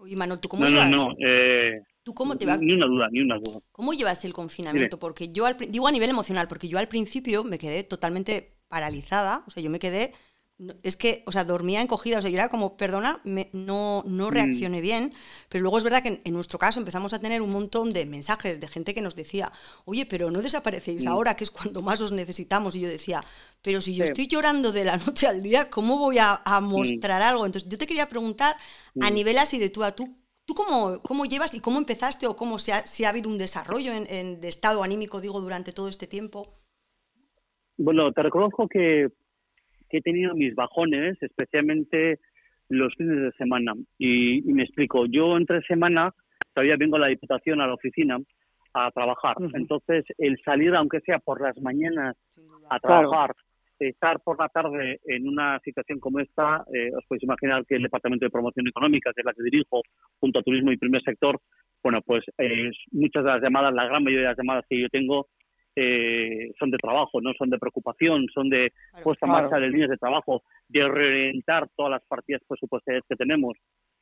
[0.00, 0.90] Oye, Manuel, ¿tú cómo No, no, llevas?
[0.90, 1.14] no.
[1.18, 2.56] eh, ¿Tú cómo te va?
[2.56, 3.58] Ni una duda, ni una duda.
[3.72, 4.98] ¿Cómo llevas el confinamiento?
[4.98, 9.44] Porque yo, al digo a nivel emocional, porque yo al principio me quedé totalmente paralizada,
[9.46, 10.14] o sea, yo me quedé
[10.82, 14.28] es que, o sea, dormía encogida, o sea, yo era como, perdona, me- no, no
[14.28, 14.32] Mm.
[14.32, 15.12] reaccioné bien,
[15.48, 18.04] pero luego es verdad que en, en nuestro caso empezamos a tener un montón de
[18.04, 19.50] mensajes de gente que nos decía,
[19.86, 21.08] oye, pero no desaparecéis Mm.
[21.08, 23.20] ahora, que es cuando más os necesitamos, y yo decía,
[23.62, 24.10] pero si yo Sí.
[24.12, 27.46] estoy llorando de la noche al día, ¿cómo voy a, a mostrar algo?
[27.46, 28.54] Entonces, yo te quería preguntar,
[29.00, 29.14] a Mm.
[29.14, 32.58] nivel así de tú a tú, ¿tú cómo, cómo llevas y cómo empezaste o cómo
[32.58, 35.88] se ha, si ha habido un desarrollo en, en- de estado anímico, digo, durante todo
[35.88, 36.58] este tiempo?
[37.78, 39.08] Bueno, te reconozco que,
[39.90, 42.18] que he tenido mis bajones, especialmente
[42.68, 43.74] los fines de semana.
[43.98, 46.12] Y, y me explico, yo entre semana
[46.54, 48.18] todavía vengo a la Diputación, a la oficina,
[48.72, 49.36] a trabajar.
[49.54, 52.16] Entonces, el salir, aunque sea por las mañanas,
[52.70, 53.08] a Claro.
[53.10, 53.34] trabajar,
[53.80, 57.82] estar por la tarde en una situación como esta, eh, os podéis imaginar que el
[57.82, 59.82] Departamento de Promoción Económica, que es la que dirijo,
[60.20, 61.40] junto a Turismo y Primer Sector,
[61.82, 64.88] bueno, pues eh, muchas de las llamadas, la gran mayoría de las llamadas que yo
[64.90, 65.26] tengo
[65.76, 69.04] eh, son de trabajo, no son de preocupación, son de Claro.
[69.04, 69.42] puesta en Claro.
[69.50, 73.56] marcha de líneas de trabajo, de reorientar todas las partidas presupuestarias que tenemos.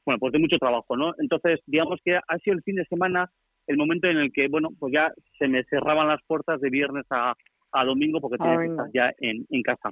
[0.05, 1.13] Bueno, pues de mucho trabajo, ¿no?
[1.19, 3.31] Entonces, digamos que ha sido el fin de semana
[3.67, 7.05] el momento en el que, bueno, pues ya se me cerraban las puertas de viernes
[7.11, 7.35] a,
[7.73, 9.91] a domingo porque A tenía que estar ya en, en casa.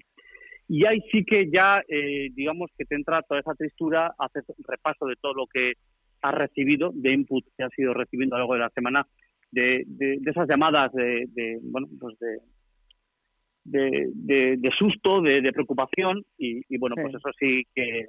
[0.69, 5.07] Y ahí sí que ya, eh, digamos que te entra toda esa tristura, haces repaso
[5.07, 5.75] de todo lo que
[6.23, 9.07] has recibido, de input que has ido recibiendo a lo largo de la semana,
[9.51, 12.39] de, de, de esas llamadas de, de, bueno, pues de,
[13.65, 17.03] de, susto, de, preocupación, y, y bueno, Sí.
[17.03, 18.07] pues eso sí que...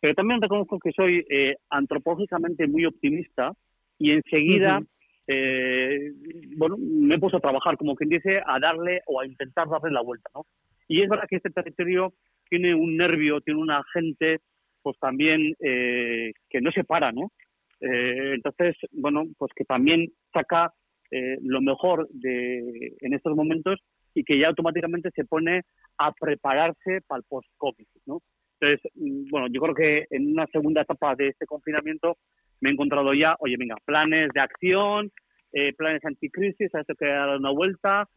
[0.00, 3.52] Pero también reconozco que soy eh, antropológicamente muy optimista
[3.98, 4.80] y enseguida,
[5.26, 6.12] eh,
[6.56, 9.90] bueno, me he puesto a trabajar, como quien dice, a darle o a intentar darle
[9.90, 10.46] la vuelta, ¿no?
[10.86, 12.12] Y es verdad que este territorio
[12.48, 14.38] tiene un nervio, tiene una gente,
[14.82, 17.32] pues también eh, que no se para, ¿no?
[17.80, 20.72] Eh, entonces, bueno, pues que también saca
[21.10, 23.78] eh, lo mejor de en estos momentos
[24.14, 25.62] y que ya automáticamente se pone
[25.98, 28.20] a prepararse para el post-COVID, ¿no?
[28.60, 32.16] Entonces, mm, bueno, yo creo que en una segunda etapa de este confinamiento
[32.60, 35.10] me he encontrado ya, oye, venga, planes de acción,
[35.52, 38.08] eh, planes anticrisis, a esto que dado una vuelta,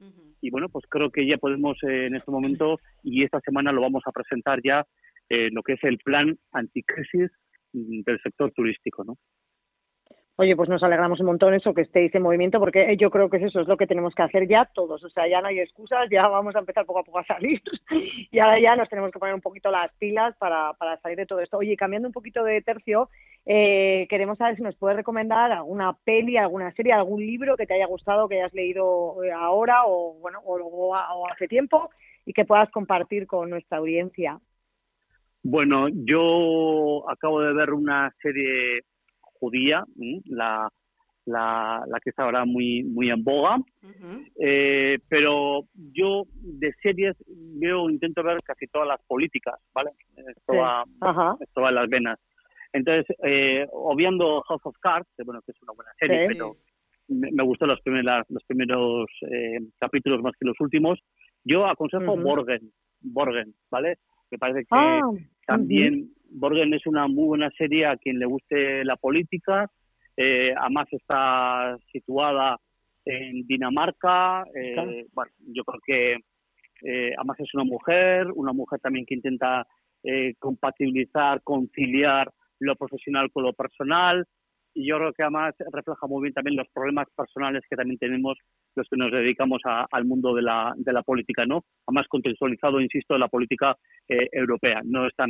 [0.41, 3.81] y bueno, pues creo que ya podemos eh, en este momento y esta semana lo
[3.81, 4.85] vamos a presentar ya
[5.29, 7.31] eh, lo que es el plan anticrisis
[7.73, 9.17] mm, del sector turístico, ¿no?
[10.37, 13.37] Oye, pues nos alegramos un montón eso, que estéis en movimiento, porque yo creo que
[13.37, 15.03] es eso, es lo que tenemos que hacer ya todos.
[15.03, 17.61] O sea, ya no hay excusas, ya vamos a empezar poco a poco a salir.
[18.31, 21.25] y ahora ya nos tenemos que poner un poquito las pilas para, para salir de
[21.25, 21.57] todo esto.
[21.57, 23.09] Oye, cambiando un poquito de tercio,
[23.45, 27.75] eh, queremos saber si nos puedes recomendar alguna peli, alguna serie, algún libro que te
[27.75, 30.95] haya gustado, que hayas leído eh, ahora o, bueno, o
[31.29, 31.89] hace tiempo
[32.25, 34.39] y que puedas compartir con nuestra audiencia.
[35.43, 38.81] Bueno, yo acabo de ver una serie
[39.41, 39.83] judía,
[40.25, 40.69] la,
[41.25, 44.23] la, la que está ahora muy, muy en boga, Ujú.
[44.39, 49.91] eh, pero yo de series veo, intento ver casi todas las políticas, ¿vale?
[50.15, 50.57] Esto Sí.
[50.59, 50.83] va,
[51.39, 52.19] esto va en las venas.
[52.73, 56.33] Entonces, eh, obviando House of Cards, que bueno, que es una buena serie, Sí.
[56.33, 56.55] pero
[57.09, 60.99] me, me gustó los primeros, los primeros eh, capítulos más que los últimos,
[61.43, 62.21] yo aconsejo Ujú.
[62.21, 63.97] Borgen, Borgen, ¿vale?
[64.29, 65.01] Me parece que Ah,
[65.45, 69.69] también Borgen es una muy buena serie a quien le guste la política.
[70.17, 72.57] Eh, además está situada
[73.05, 74.43] en Dinamarca.
[74.55, 74.91] eh, Claro.
[75.13, 76.17] bueno, yo creo que
[76.83, 79.67] eh, además es una mujer, una mujer también que intenta
[80.03, 84.25] eh, compatibilizar, conciliar lo profesional con lo personal.
[84.73, 88.37] Y yo creo que además refleja muy bien también los problemas personales que también tenemos
[88.75, 91.65] los que nos dedicamos a- al mundo de la, de la política, ¿no?
[91.87, 93.75] Además contextualizado, insisto, en la política
[94.07, 94.81] eh, europea.
[94.85, 95.29] No es tan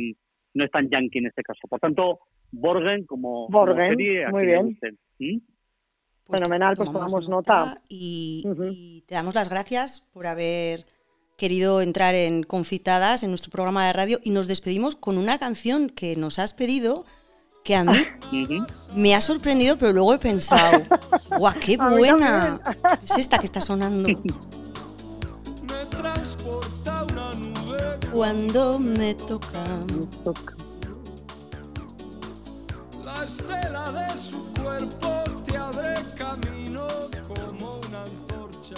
[0.54, 1.60] no es tan yankee en este caso.
[1.68, 4.78] Por tanto, Borgen como, como Borgen, serie muy bien.
[5.18, 5.38] ¿Mm?
[6.26, 7.78] Pues Fenomenal, pues tomamos nota.
[7.88, 10.84] Y, y te damos las gracias por haber
[11.38, 15.88] querido entrar en Confitadas en nuestro programa de radio y nos despedimos con una canción
[15.88, 17.04] que nos has pedido
[17.62, 17.94] que a mí
[18.94, 20.82] me ha sorprendido, pero luego he pensado,
[21.38, 22.60] ¡guau, qué buena!
[23.04, 24.08] Es esta que está sonando.
[24.08, 29.62] me transporta una nube Cuando me toca.
[33.04, 35.08] la estela de su cuerpo
[35.46, 36.86] te abre camino
[37.28, 38.74] como una antorcha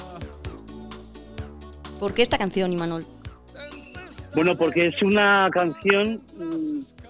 [1.98, 3.06] ¿Por qué esta canción, Imanol?
[4.34, 6.20] Bueno, porque es una canción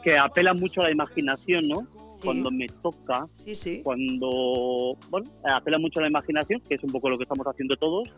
[0.04, 1.88] que apela mucho a la imaginación, ¿no?
[2.22, 3.80] Cuando me toca, Sí, sí.
[3.82, 7.76] cuando, bueno, apela mucho a la imaginación, que es un poco lo que estamos haciendo
[7.76, 8.08] todos,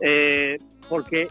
[0.00, 0.56] eh,
[0.88, 1.26] porque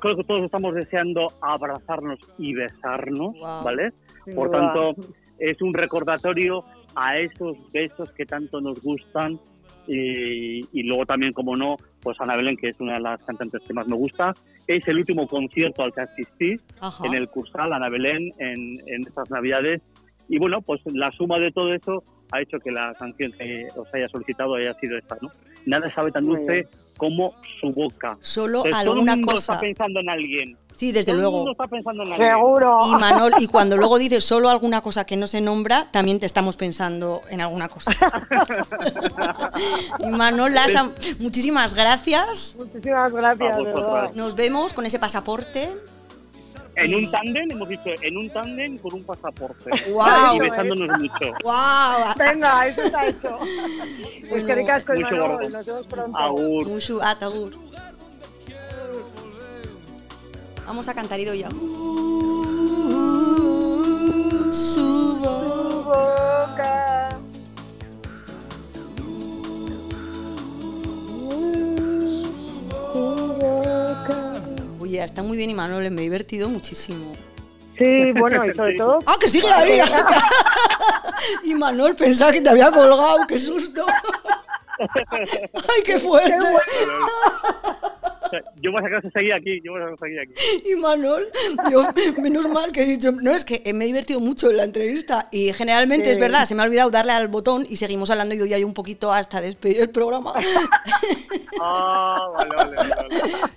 [0.00, 3.34] creo que todos estamos deseando abrazarnos y besarnos.
[3.40, 3.92] ¿vale?
[4.34, 4.94] Por tanto,
[5.38, 9.38] es un recordatorio a esos besos que tanto nos gustan
[9.86, 13.62] y, y luego también, como no, pues Ana Belén, que es una de las cantantes
[13.66, 14.32] que más me gusta.
[14.68, 17.04] Es el último concierto al que asistí Ajá.
[17.06, 19.82] en el Cursal, Ana Belén, en, en estas Navidades.
[20.28, 23.86] Y bueno, pues la suma de todo eso ha hecho que la canción que os
[23.94, 25.30] haya solicitado haya sido esta, ¿no?
[25.66, 26.68] Nada sabe tan dulce
[26.98, 28.18] como su boca.
[28.20, 29.52] Solo Entonces, todo el alguna mundo cosa.
[29.54, 30.56] está pensando en alguien.
[30.72, 31.36] Sí, desde todo el luego.
[31.38, 32.32] mundo está pensando en alguien.
[32.32, 32.78] Seguro.
[32.86, 36.26] Y Manol, y cuando luego dices solo alguna cosa que no se nombra, también te
[36.26, 37.92] estamos pensando en alguna cosa.
[40.00, 42.56] y Manol Lasa, muchísimas gracias.
[42.58, 43.56] Muchísimas gracias.
[44.14, 45.68] Nos vemos con ese pasaporte.
[46.76, 49.70] En un tándem, hemos dicho, en un tándem con un pasaporte.
[49.90, 50.36] Guau.
[50.36, 51.32] Y besándonos mucho.
[51.44, 52.14] ¡Wow!
[52.16, 53.38] Venga, eso está hecho.
[54.28, 55.28] Pues que ricasco, mucho Imanol.
[55.28, 55.48] gordo.
[55.50, 56.18] Nos vemos pronto.
[56.18, 56.68] Agur.
[57.02, 57.52] Atagur.
[60.66, 61.50] Vamos a cantar Ido ya.
[64.52, 66.33] Su Tu
[75.04, 77.14] Está muy bien, Imanol, me he divertido muchísimo.
[77.76, 79.80] Sí, bueno, y sobre todo ¡Ah, que sigue ahí!
[81.44, 83.84] y Manuel pensaba que te había colgado, qué susto.
[84.78, 86.36] ¡Ay, qué fuerte!
[86.36, 87.93] O
[88.30, 90.32] sea, Yo voy a sacar seguir aquí, yo voy a seguir aquí.
[90.70, 91.28] Y Manuel,
[91.70, 91.82] yo,
[92.22, 95.28] menos mal que he dicho, no, es que me he divertido mucho en la entrevista
[95.32, 96.20] y generalmente es Sí.
[96.20, 98.74] verdad, se me ha olvidado darle al botón y seguimos hablando y doy ahí un
[98.74, 100.34] poquito hasta despedir el programa.
[101.60, 102.94] Ah, vale, vale, vale.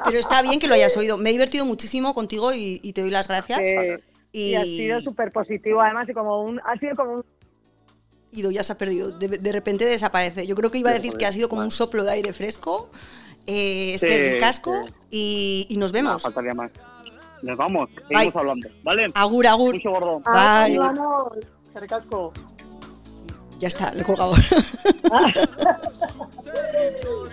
[0.06, 1.18] Pero está bien que lo hayas oído.
[1.18, 3.60] Me he divertido muchísimo contigo y, y te doy las gracias.
[3.60, 4.00] que-
[4.34, 7.26] y ha sido súper positivo, además, y como un, ha sido como un
[8.30, 10.46] Ido ya se ha perdido, de, de repente desaparece.
[10.46, 12.90] Yo creo que iba a decir que ha sido como un soplo de aire fresco.
[13.48, 14.94] Eh, es que el casco sí.
[15.12, 16.22] y, y nos No, vemos.
[16.22, 16.72] faltaría más.
[17.42, 18.42] Nos vamos, seguimos Bye.
[18.42, 19.08] hablando, ¿vale?
[19.14, 19.74] Agur, agur.
[19.76, 20.20] Mucho gordo.
[20.22, 20.78] Bye.
[21.76, 22.34] ricasco.
[23.60, 24.34] Ya está, le he colgado.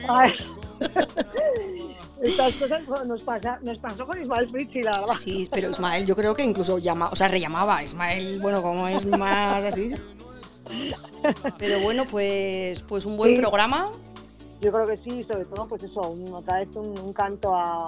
[0.09, 0.33] Ay.
[2.23, 5.15] Estas cosas bueno, nos, pasa, nos pasó con Ismael Fritzi, la verdad.
[5.19, 7.83] Sí, pero Ismael, yo creo que incluso llama, o sea, rellamaba.
[7.83, 9.95] Ismael, bueno, como es más así.
[11.59, 13.41] Pero bueno, pues, pues un buen Sí.
[13.41, 13.91] programa.
[14.65, 17.87] Yo creo que sí, sobre todo, pues eso, un- otra vez un, un canto a,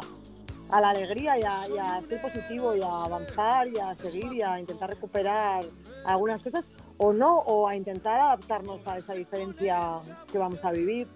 [0.68, 4.30] a la alegría y a, y a ser positivo y a avanzar y a seguir
[4.34, 5.64] y a intentar recuperar
[6.04, 6.64] algunas cosas
[6.98, 9.88] o no, o a intentar adaptarnos a esa diferencia
[10.30, 11.08] que vamos a vivir.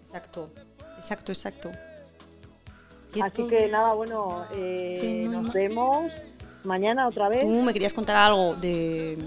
[0.00, 0.50] Exacto,
[0.96, 1.70] exacto, exacto.
[3.20, 6.10] Así que nada, bueno, eh, nos vemos
[6.64, 7.42] mañana otra vez.
[7.42, 9.18] Tú me querías contar algo de.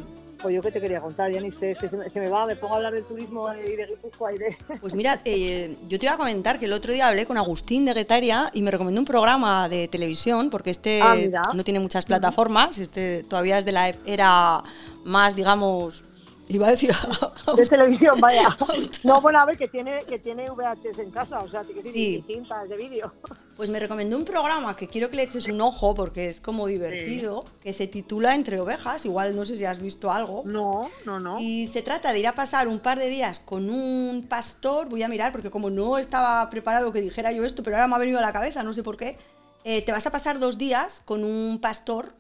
[0.41, 2.75] Pues yo que te quería contar, ya ni sé, se, se me- va, me pongo
[2.75, 4.57] a hablar del turismo y de Guipúzcoa y de...
[4.79, 7.85] Pues mira, eh, yo te iba a comentar que el otro día hablé con Agustín
[7.85, 11.15] de Guetaria y me recomendó un programa de televisión, porque este Ah,
[11.53, 14.61] no tiene muchas plataformas, este todavía es de la era
[15.03, 16.03] más, digamos,
[16.49, 16.91] iba a decir,
[17.55, 18.55] de televisión, vaya.
[19.03, 22.23] No, bueno, a ver, que tiene, que tiene VHS en casa, o sea, que sí,
[22.27, 23.11] cintas de vídeo.
[23.57, 26.67] Pues me recomendó un programa que quiero que le eches un ojo porque es como
[26.67, 30.43] divertido, que se titula Entre ovejas, igual no sé si has visto algo.
[30.45, 31.39] No, no, no.
[31.39, 35.01] Y se trata de ir a pasar un par de días con un pastor, voy
[35.03, 37.99] a mirar porque como no estaba preparado que dijera yo esto, pero ahora me ha
[37.99, 39.17] venido a la cabeza, no sé por qué,
[39.63, 42.13] eh, te vas a pasar dos días con un pastor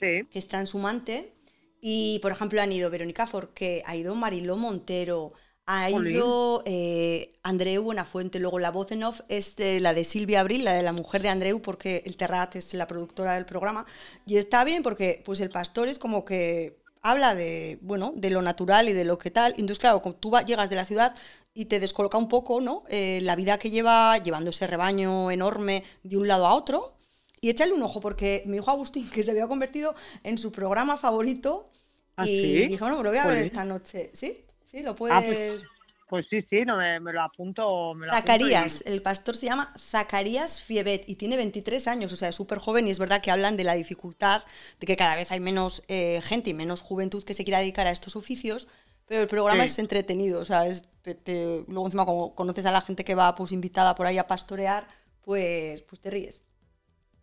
[0.00, 0.26] Sí.
[0.30, 1.32] que es transhumante
[1.80, 5.32] y por ejemplo han ido Verónica Forqué, ha ido Mariló Montero,
[5.66, 10.40] ha ido eh, Andreu Buenafuente, luego la voz en off es de la de Silvia
[10.40, 13.84] Abril, la de la mujer de Andreu, porque el Terrat es la productora del programa,
[14.26, 18.42] y está bien porque pues el pastor es como que habla de, bueno, de lo
[18.42, 21.16] natural y de lo que tal, entonces claro, tú llegas de la ciudad
[21.52, 22.84] y te descoloca un poco, ¿no?
[22.88, 26.96] Eh, la vida que lleva llevando ese rebaño enorme de un lado a otro,
[27.40, 30.96] y échale un ojo porque me dijo Agustín que se había convertido en su programa
[30.96, 31.70] favorito.
[32.16, 32.66] ¿Ah, y sí?
[32.66, 34.10] dije, bueno, lo voy a ver esta noche.
[34.14, 34.46] ¿Sí?
[34.66, 35.16] Sí, lo puedes.
[35.16, 35.62] Ah, pues,
[36.08, 37.94] pues sí, sí, no, me, me lo apunto.
[37.94, 42.12] Me lo apunto Zacarías, y- el pastor se llama Zacarías Fiebet y tiene 23 años,
[42.12, 44.44] o sea, es súper joven y es verdad que hablan de la dificultad
[44.80, 47.86] de que cada vez hay menos eh, gente y menos juventud que se quiera dedicar
[47.86, 48.68] a estos oficios,
[49.06, 49.70] pero el programa Sí.
[49.70, 53.14] es entretenido, o sea, es, te- te- luego encima como conoces a la gente que
[53.14, 54.86] va pues invitada por ahí a pastorear,
[55.22, 56.42] pues, pues te ríes.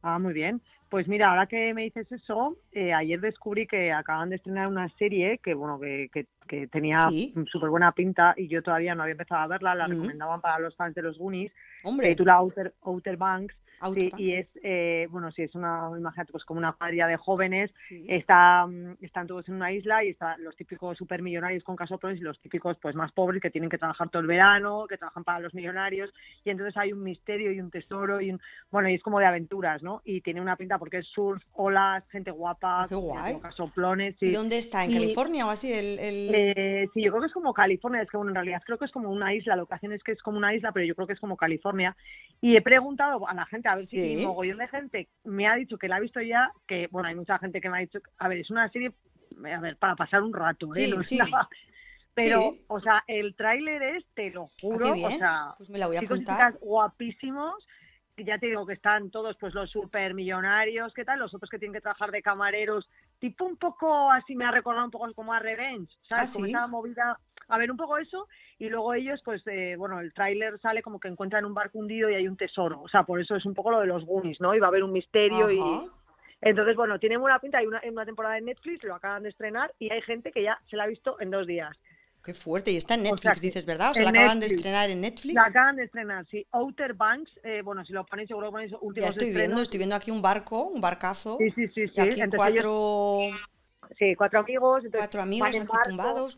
[0.02, 0.62] Ah, muy bien.
[0.94, 4.88] Pues mira, ahora que me dices eso, eh, ayer descubrí que acaban de estrenar una
[4.90, 7.34] serie que, bueno, que, que, que tenía Sí.
[7.52, 9.90] súper buena pinta y yo todavía no había empezado a verla, la Mm.
[9.90, 11.52] recomendaban para los fans de los Goonies,
[11.82, 13.56] Hombre, titula Outer, Outer Banks
[13.94, 17.72] Sí, y es, eh, bueno, sí, es una, imagínate, pues como una cuadrilla de jóvenes,
[17.88, 18.06] Sí.
[18.08, 22.24] está, mm, están todos en una isla y están los típicos supermillonarios con casoplones y
[22.24, 25.40] los típicos pues más pobres que tienen que trabajar todo el verano, que trabajan para
[25.40, 26.14] los millonarios
[26.44, 28.40] y entonces hay un misterio y un tesoro y un,
[28.72, 30.02] bueno, y es como de aventuras, ¿no?
[30.06, 33.34] Y tiene una pinta porque es surf, olas, gente guapa, Ah, qué guay.
[33.34, 34.84] con casoplones, ¿Y dónde está?
[34.86, 35.72] ¿En Y- California o así?
[35.72, 38.62] El, el- Eh, sí, yo creo que es como California, es que bueno, en realidad
[38.66, 40.86] creo que es como una isla, que hacen es que es como una isla, pero
[40.86, 41.96] yo creo que es como California.
[42.42, 44.14] Y he preguntado a la gente, a ver si Sí.
[44.14, 47.16] y mogollón de gente me ha dicho que la ha visto ya, que bueno, hay
[47.16, 48.94] mucha gente que me ha dicho, a ver, es una serie,
[49.52, 50.86] a ver, para pasar un rato, ¿eh?
[50.86, 51.18] Sí, No es sí.
[51.18, 51.50] nada-
[52.16, 52.64] Pero, Sí.
[52.68, 55.98] o sea, el tráiler es, te lo Ah, juro, o sea, Pues me la voy
[55.98, 56.52] a chicos y apuntar.
[56.54, 57.68] chicas guapísimos,
[58.18, 61.20] ya te digo que están todos pues los supermillonarios, ¿qué tal?
[61.20, 62.88] Los otros que tienen que trabajar de camareros,
[63.20, 66.30] tipo un poco así me ha recordado un poco como a Revenge, ¿sabes?
[66.30, 68.28] Ah, Como esa movida, a ver un poco eso,
[68.60, 72.10] y luego ellos pues, eh, bueno, el tráiler sale como que encuentran un barco hundido
[72.10, 74.40] y hay un tesoro, o sea, por eso es un poco lo de los Goonies,
[74.40, 74.54] ¿no?
[74.54, 75.60] Y va a haber un misterio y...
[76.46, 79.30] Entonces, bueno, tiene buena pinta, hay una, hay una temporada de Netflix, lo acaban de
[79.30, 81.74] estrenar y hay gente que ya se la ha visto en dos días.
[82.24, 82.72] Qué fuerte.
[82.72, 83.92] Y está en O sea Netflix, dices, ¿verdad?
[83.92, 85.36] O sea, la acaban de estrenar en Netflix.
[85.36, 86.48] La acaban de estrenar, sí.
[86.52, 89.78] Outer Banks, eh, bueno, si lo ponéis, seguro que ponéis Ya últimos estoy viendo, estoy
[89.78, 91.38] viendo aquí un barco, un barcazo.
[91.40, 92.00] Sí, sí, sí, Y sí.
[92.00, 93.30] aquí Entonces ellos- cuatro,
[94.00, 94.78] sí, cuatro amigos.
[94.86, 96.38] Entonces cuatro amigos en aquí barco, tumbados.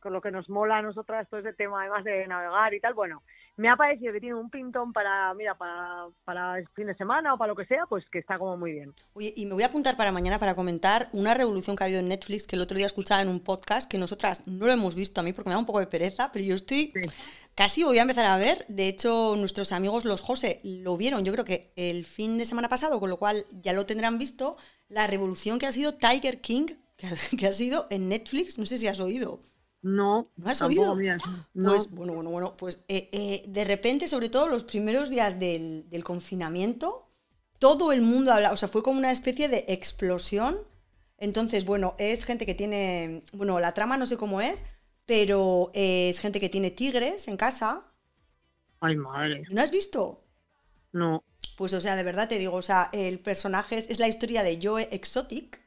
[0.00, 2.94] Con lo que nos mola a nosotras todo ese tema, además de navegar y tal.
[2.94, 3.22] Bueno,
[3.56, 7.34] me ha parecido que tiene un pintón para, mira, para, para el fin de semana
[7.34, 8.92] o para lo que sea, pues que está como muy bien.
[9.12, 12.00] Oye, y me voy a apuntar para mañana para comentar una revolución que ha habido
[12.00, 14.94] en Netflix que el otro día escuchaba en un podcast que nosotras no lo hemos
[14.96, 17.00] visto a mí porque me da un poco de pereza, pero yo estoy Sí.
[17.54, 18.64] casi voy a empezar a ver.
[18.68, 22.68] De hecho, nuestros amigos los José lo vieron, yo creo que el fin de semana
[22.68, 24.56] pasado, con lo cual ya lo tendrán visto,
[24.88, 28.78] la revolución que ha sido Tiger King, que, que ha sido en Netflix, no sé
[28.78, 29.40] si has oído.
[29.84, 30.96] No, ¿No has oído?
[31.52, 31.70] no.
[31.70, 35.90] Pues bueno, bueno, bueno, pues eh, eh, de repente, sobre todo los primeros días del,
[35.90, 37.06] del confinamiento,
[37.58, 40.56] todo el mundo habla, o sea, fue como una especie de explosión.
[41.18, 44.64] Entonces, bueno, es gente que tiene, bueno, la trama no sé cómo es,
[45.04, 47.84] pero eh, es gente que tiene tigres en casa.
[48.80, 49.42] Ay, madre.
[49.50, 50.24] ¿No has visto?
[50.92, 51.22] No.
[51.58, 54.42] Pues, o sea, de verdad te digo, o sea, el personaje es, es la historia
[54.42, 55.63] de Joe Exotic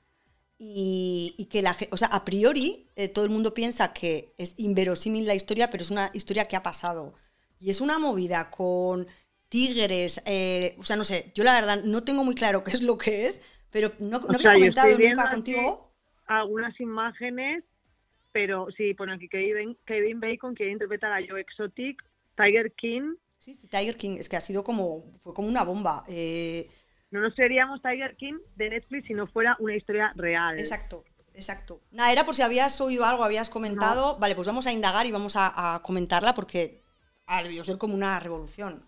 [0.58, 4.55] y, y que la o sea, a priori eh, todo el mundo piensa que es
[4.58, 7.14] inverosímil la historia, pero es una historia que ha pasado.
[7.60, 9.08] Y es una movida con
[9.49, 12.82] tigres, eh, o sea, no sé, yo la verdad no tengo muy claro qué es
[12.82, 13.41] lo que es,
[13.72, 15.93] pero no, no había sea, comentado nunca contigo.
[16.26, 17.64] algunas imágenes,
[18.32, 22.03] pero sí, pone aquí Kevin, Kevin Bacon quiere interpretar a Joe Exotic,
[22.36, 23.16] Tiger King.
[23.38, 26.03] Sí, sí, Tiger King, es que ha sido como, fue como una bomba.
[26.08, 26.70] eh,
[27.12, 30.60] No nos seríamos Tiger King de Netflix si no fuera una historia real.
[30.60, 31.82] Exacto, exacto.
[31.91, 34.18] Nada, era por si habías oído algo, habías comentado.
[34.20, 36.82] Vale, pues vamos a indagar y vamos a, a comentarla porque
[37.28, 38.84] ha debido ser como una revolución.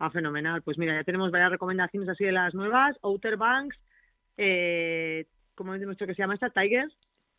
[0.00, 0.62] Ah, fenomenal.
[0.62, 2.96] Pues mira, ya tenemos varias recomendaciones así de las nuevas.
[3.02, 3.76] Outer Banks,
[4.36, 6.50] eh, ¿cómo hemos dicho que se llama esta?
[6.50, 6.88] Tiger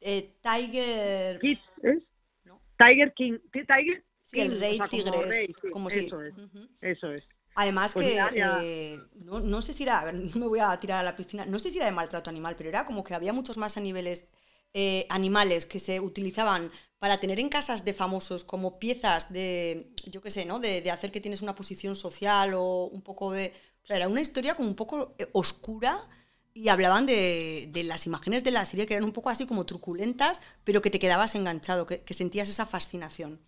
[0.01, 1.39] Eh, Tiger.
[1.39, 2.03] Kids, ¿es?
[2.45, 2.61] No.
[2.77, 3.37] Tiger King.
[3.51, 5.99] ¿Qué- Tiger Sí, el rey o sea, como rey, sí, como si.
[5.99, 6.33] Eso es,
[6.81, 7.27] eso es.
[7.55, 10.77] Además Pues que eh, no, no sé si era, a ver, no me voy a
[10.79, 13.13] tirar a la piscina, no sé si era de maltrato animal, pero era como que
[13.15, 14.27] había muchos más a niveles
[14.73, 20.21] eh, animales que se utilizaban para tener en casas de famosos como piezas de, yo
[20.21, 20.59] qué sé, ¿no?
[20.59, 23.53] De, de hacer que tienes una posición social o un poco de...
[23.83, 26.07] O sea, era una historia como un poco eh, oscura
[26.53, 29.65] y hablaban de, de las imágenes de la serie que eran un poco así como
[29.65, 33.39] truculentas, pero que te quedabas enganchado, que, que sentías esa fascinación.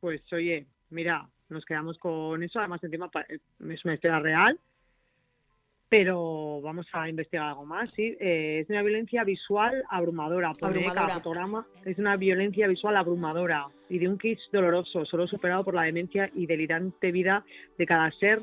[0.00, 2.58] Pues oye, mira, nos quedamos con eso.
[2.58, 3.40] Además, encima pa- es
[3.84, 4.58] una historia real.
[5.88, 8.16] Pero vamos a investigar algo más, sí.
[8.18, 10.52] Eh, es una violencia visual abrumadora.
[10.60, 11.14] Abrumadora.
[11.14, 11.66] fotograma.
[11.84, 16.30] Es una violencia visual abrumadora y de un kitsch doloroso, solo superado por la demencia
[16.34, 17.44] y delirante vida
[17.78, 18.40] de cada ser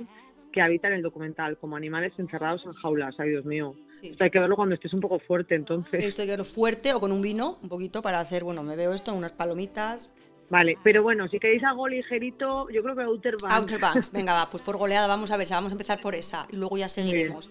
[0.53, 3.15] que habita en el documental, como animales encerrados en jaulas.
[3.19, 3.73] Ay, Dios mío.
[3.93, 4.09] Sí.
[4.11, 6.05] Esto hay que verlo cuando estés un poco fuerte, entonces.
[6.05, 8.75] Esto hay que verlo fuerte o con un vino, un poquito, para hacer, bueno, me
[8.75, 10.11] veo esto, unas palomitas.
[10.51, 13.55] Vale, pero bueno, si queréis algo ligerito, yo creo que Outer Banks.
[13.55, 16.45] Outer Banks, venga, va, pues por goleada vamos a ver, vamos a empezar por esa
[16.51, 17.49] y luego ya seguiremos.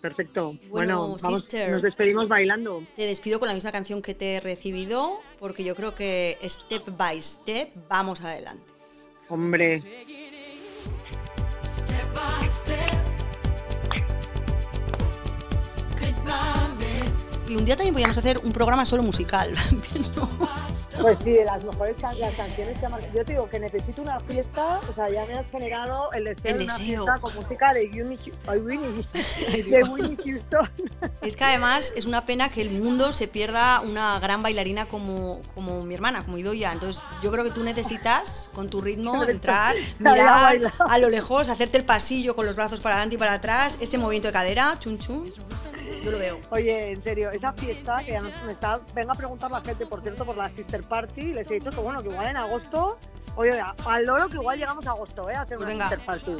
[0.00, 0.52] Perfecto.
[0.68, 1.72] Bueno, Bueno, vamos, sister.
[1.72, 2.84] nos despedimos bailando.
[2.94, 6.96] Te despido con la misma canción que te he recibido, porque yo creo que step
[6.96, 8.72] by step vamos adelante.
[9.28, 9.82] Hombre,
[17.48, 19.52] Y un día también podíamos hacer un programa solo musical.
[19.92, 20.45] pero-
[21.00, 23.12] Pues sí, de las mejores can- las canciones que ha marcado.
[23.14, 26.52] Yo te digo que necesito una fiesta, o sea, ya me has generado el deseo
[26.52, 27.02] El de una deseo.
[27.04, 30.70] fiesta con música de Winnie, Hu- ay, Winnie- de Winnie Houston.
[31.22, 35.40] Es que además es una pena que el mundo se pierda una gran bailarina como,
[35.54, 36.72] como mi hermana, como Idoya.
[36.72, 41.78] Entonces yo creo que tú necesitas, con tu ritmo, entrar, mirar a lo lejos, hacerte
[41.78, 44.98] el pasillo con los brazos para adelante y para atrás, ese movimiento de cadera, chun
[44.98, 45.30] chun.
[46.02, 46.40] Yo lo veo.
[46.50, 49.86] Oye, en serio, esa fiesta que ya nos- me está, venga a preguntar la gente,
[49.86, 52.98] por cierto, por la Sister Party, les he dicho que bueno, que igual en agosto,
[53.36, 55.34] oye, al loro que igual llegamos a agosto, ¿eh?
[55.34, 55.88] A hacer Pues una venga.
[55.88, 56.36] Sister Party.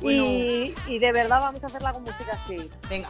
[0.00, 0.24] Bueno.
[0.24, 2.70] Y, y de verdad vamos a hacerla con música así.
[2.88, 3.08] Venga.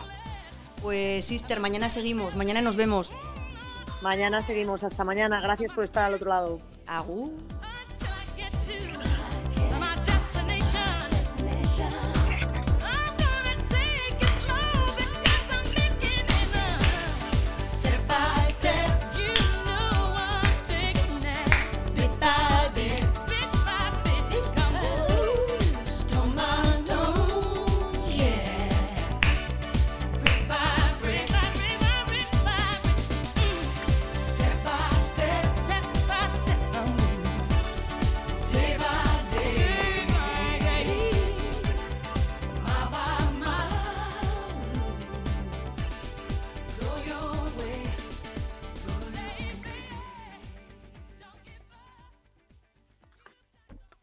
[0.83, 3.13] Pues, sister, mañana seguimos, mañana nos vemos.
[4.03, 5.41] Mañana seguimos, hasta mañana.
[5.43, 6.59] Gracias por estar al otro lado.
[6.87, 7.33] Agur.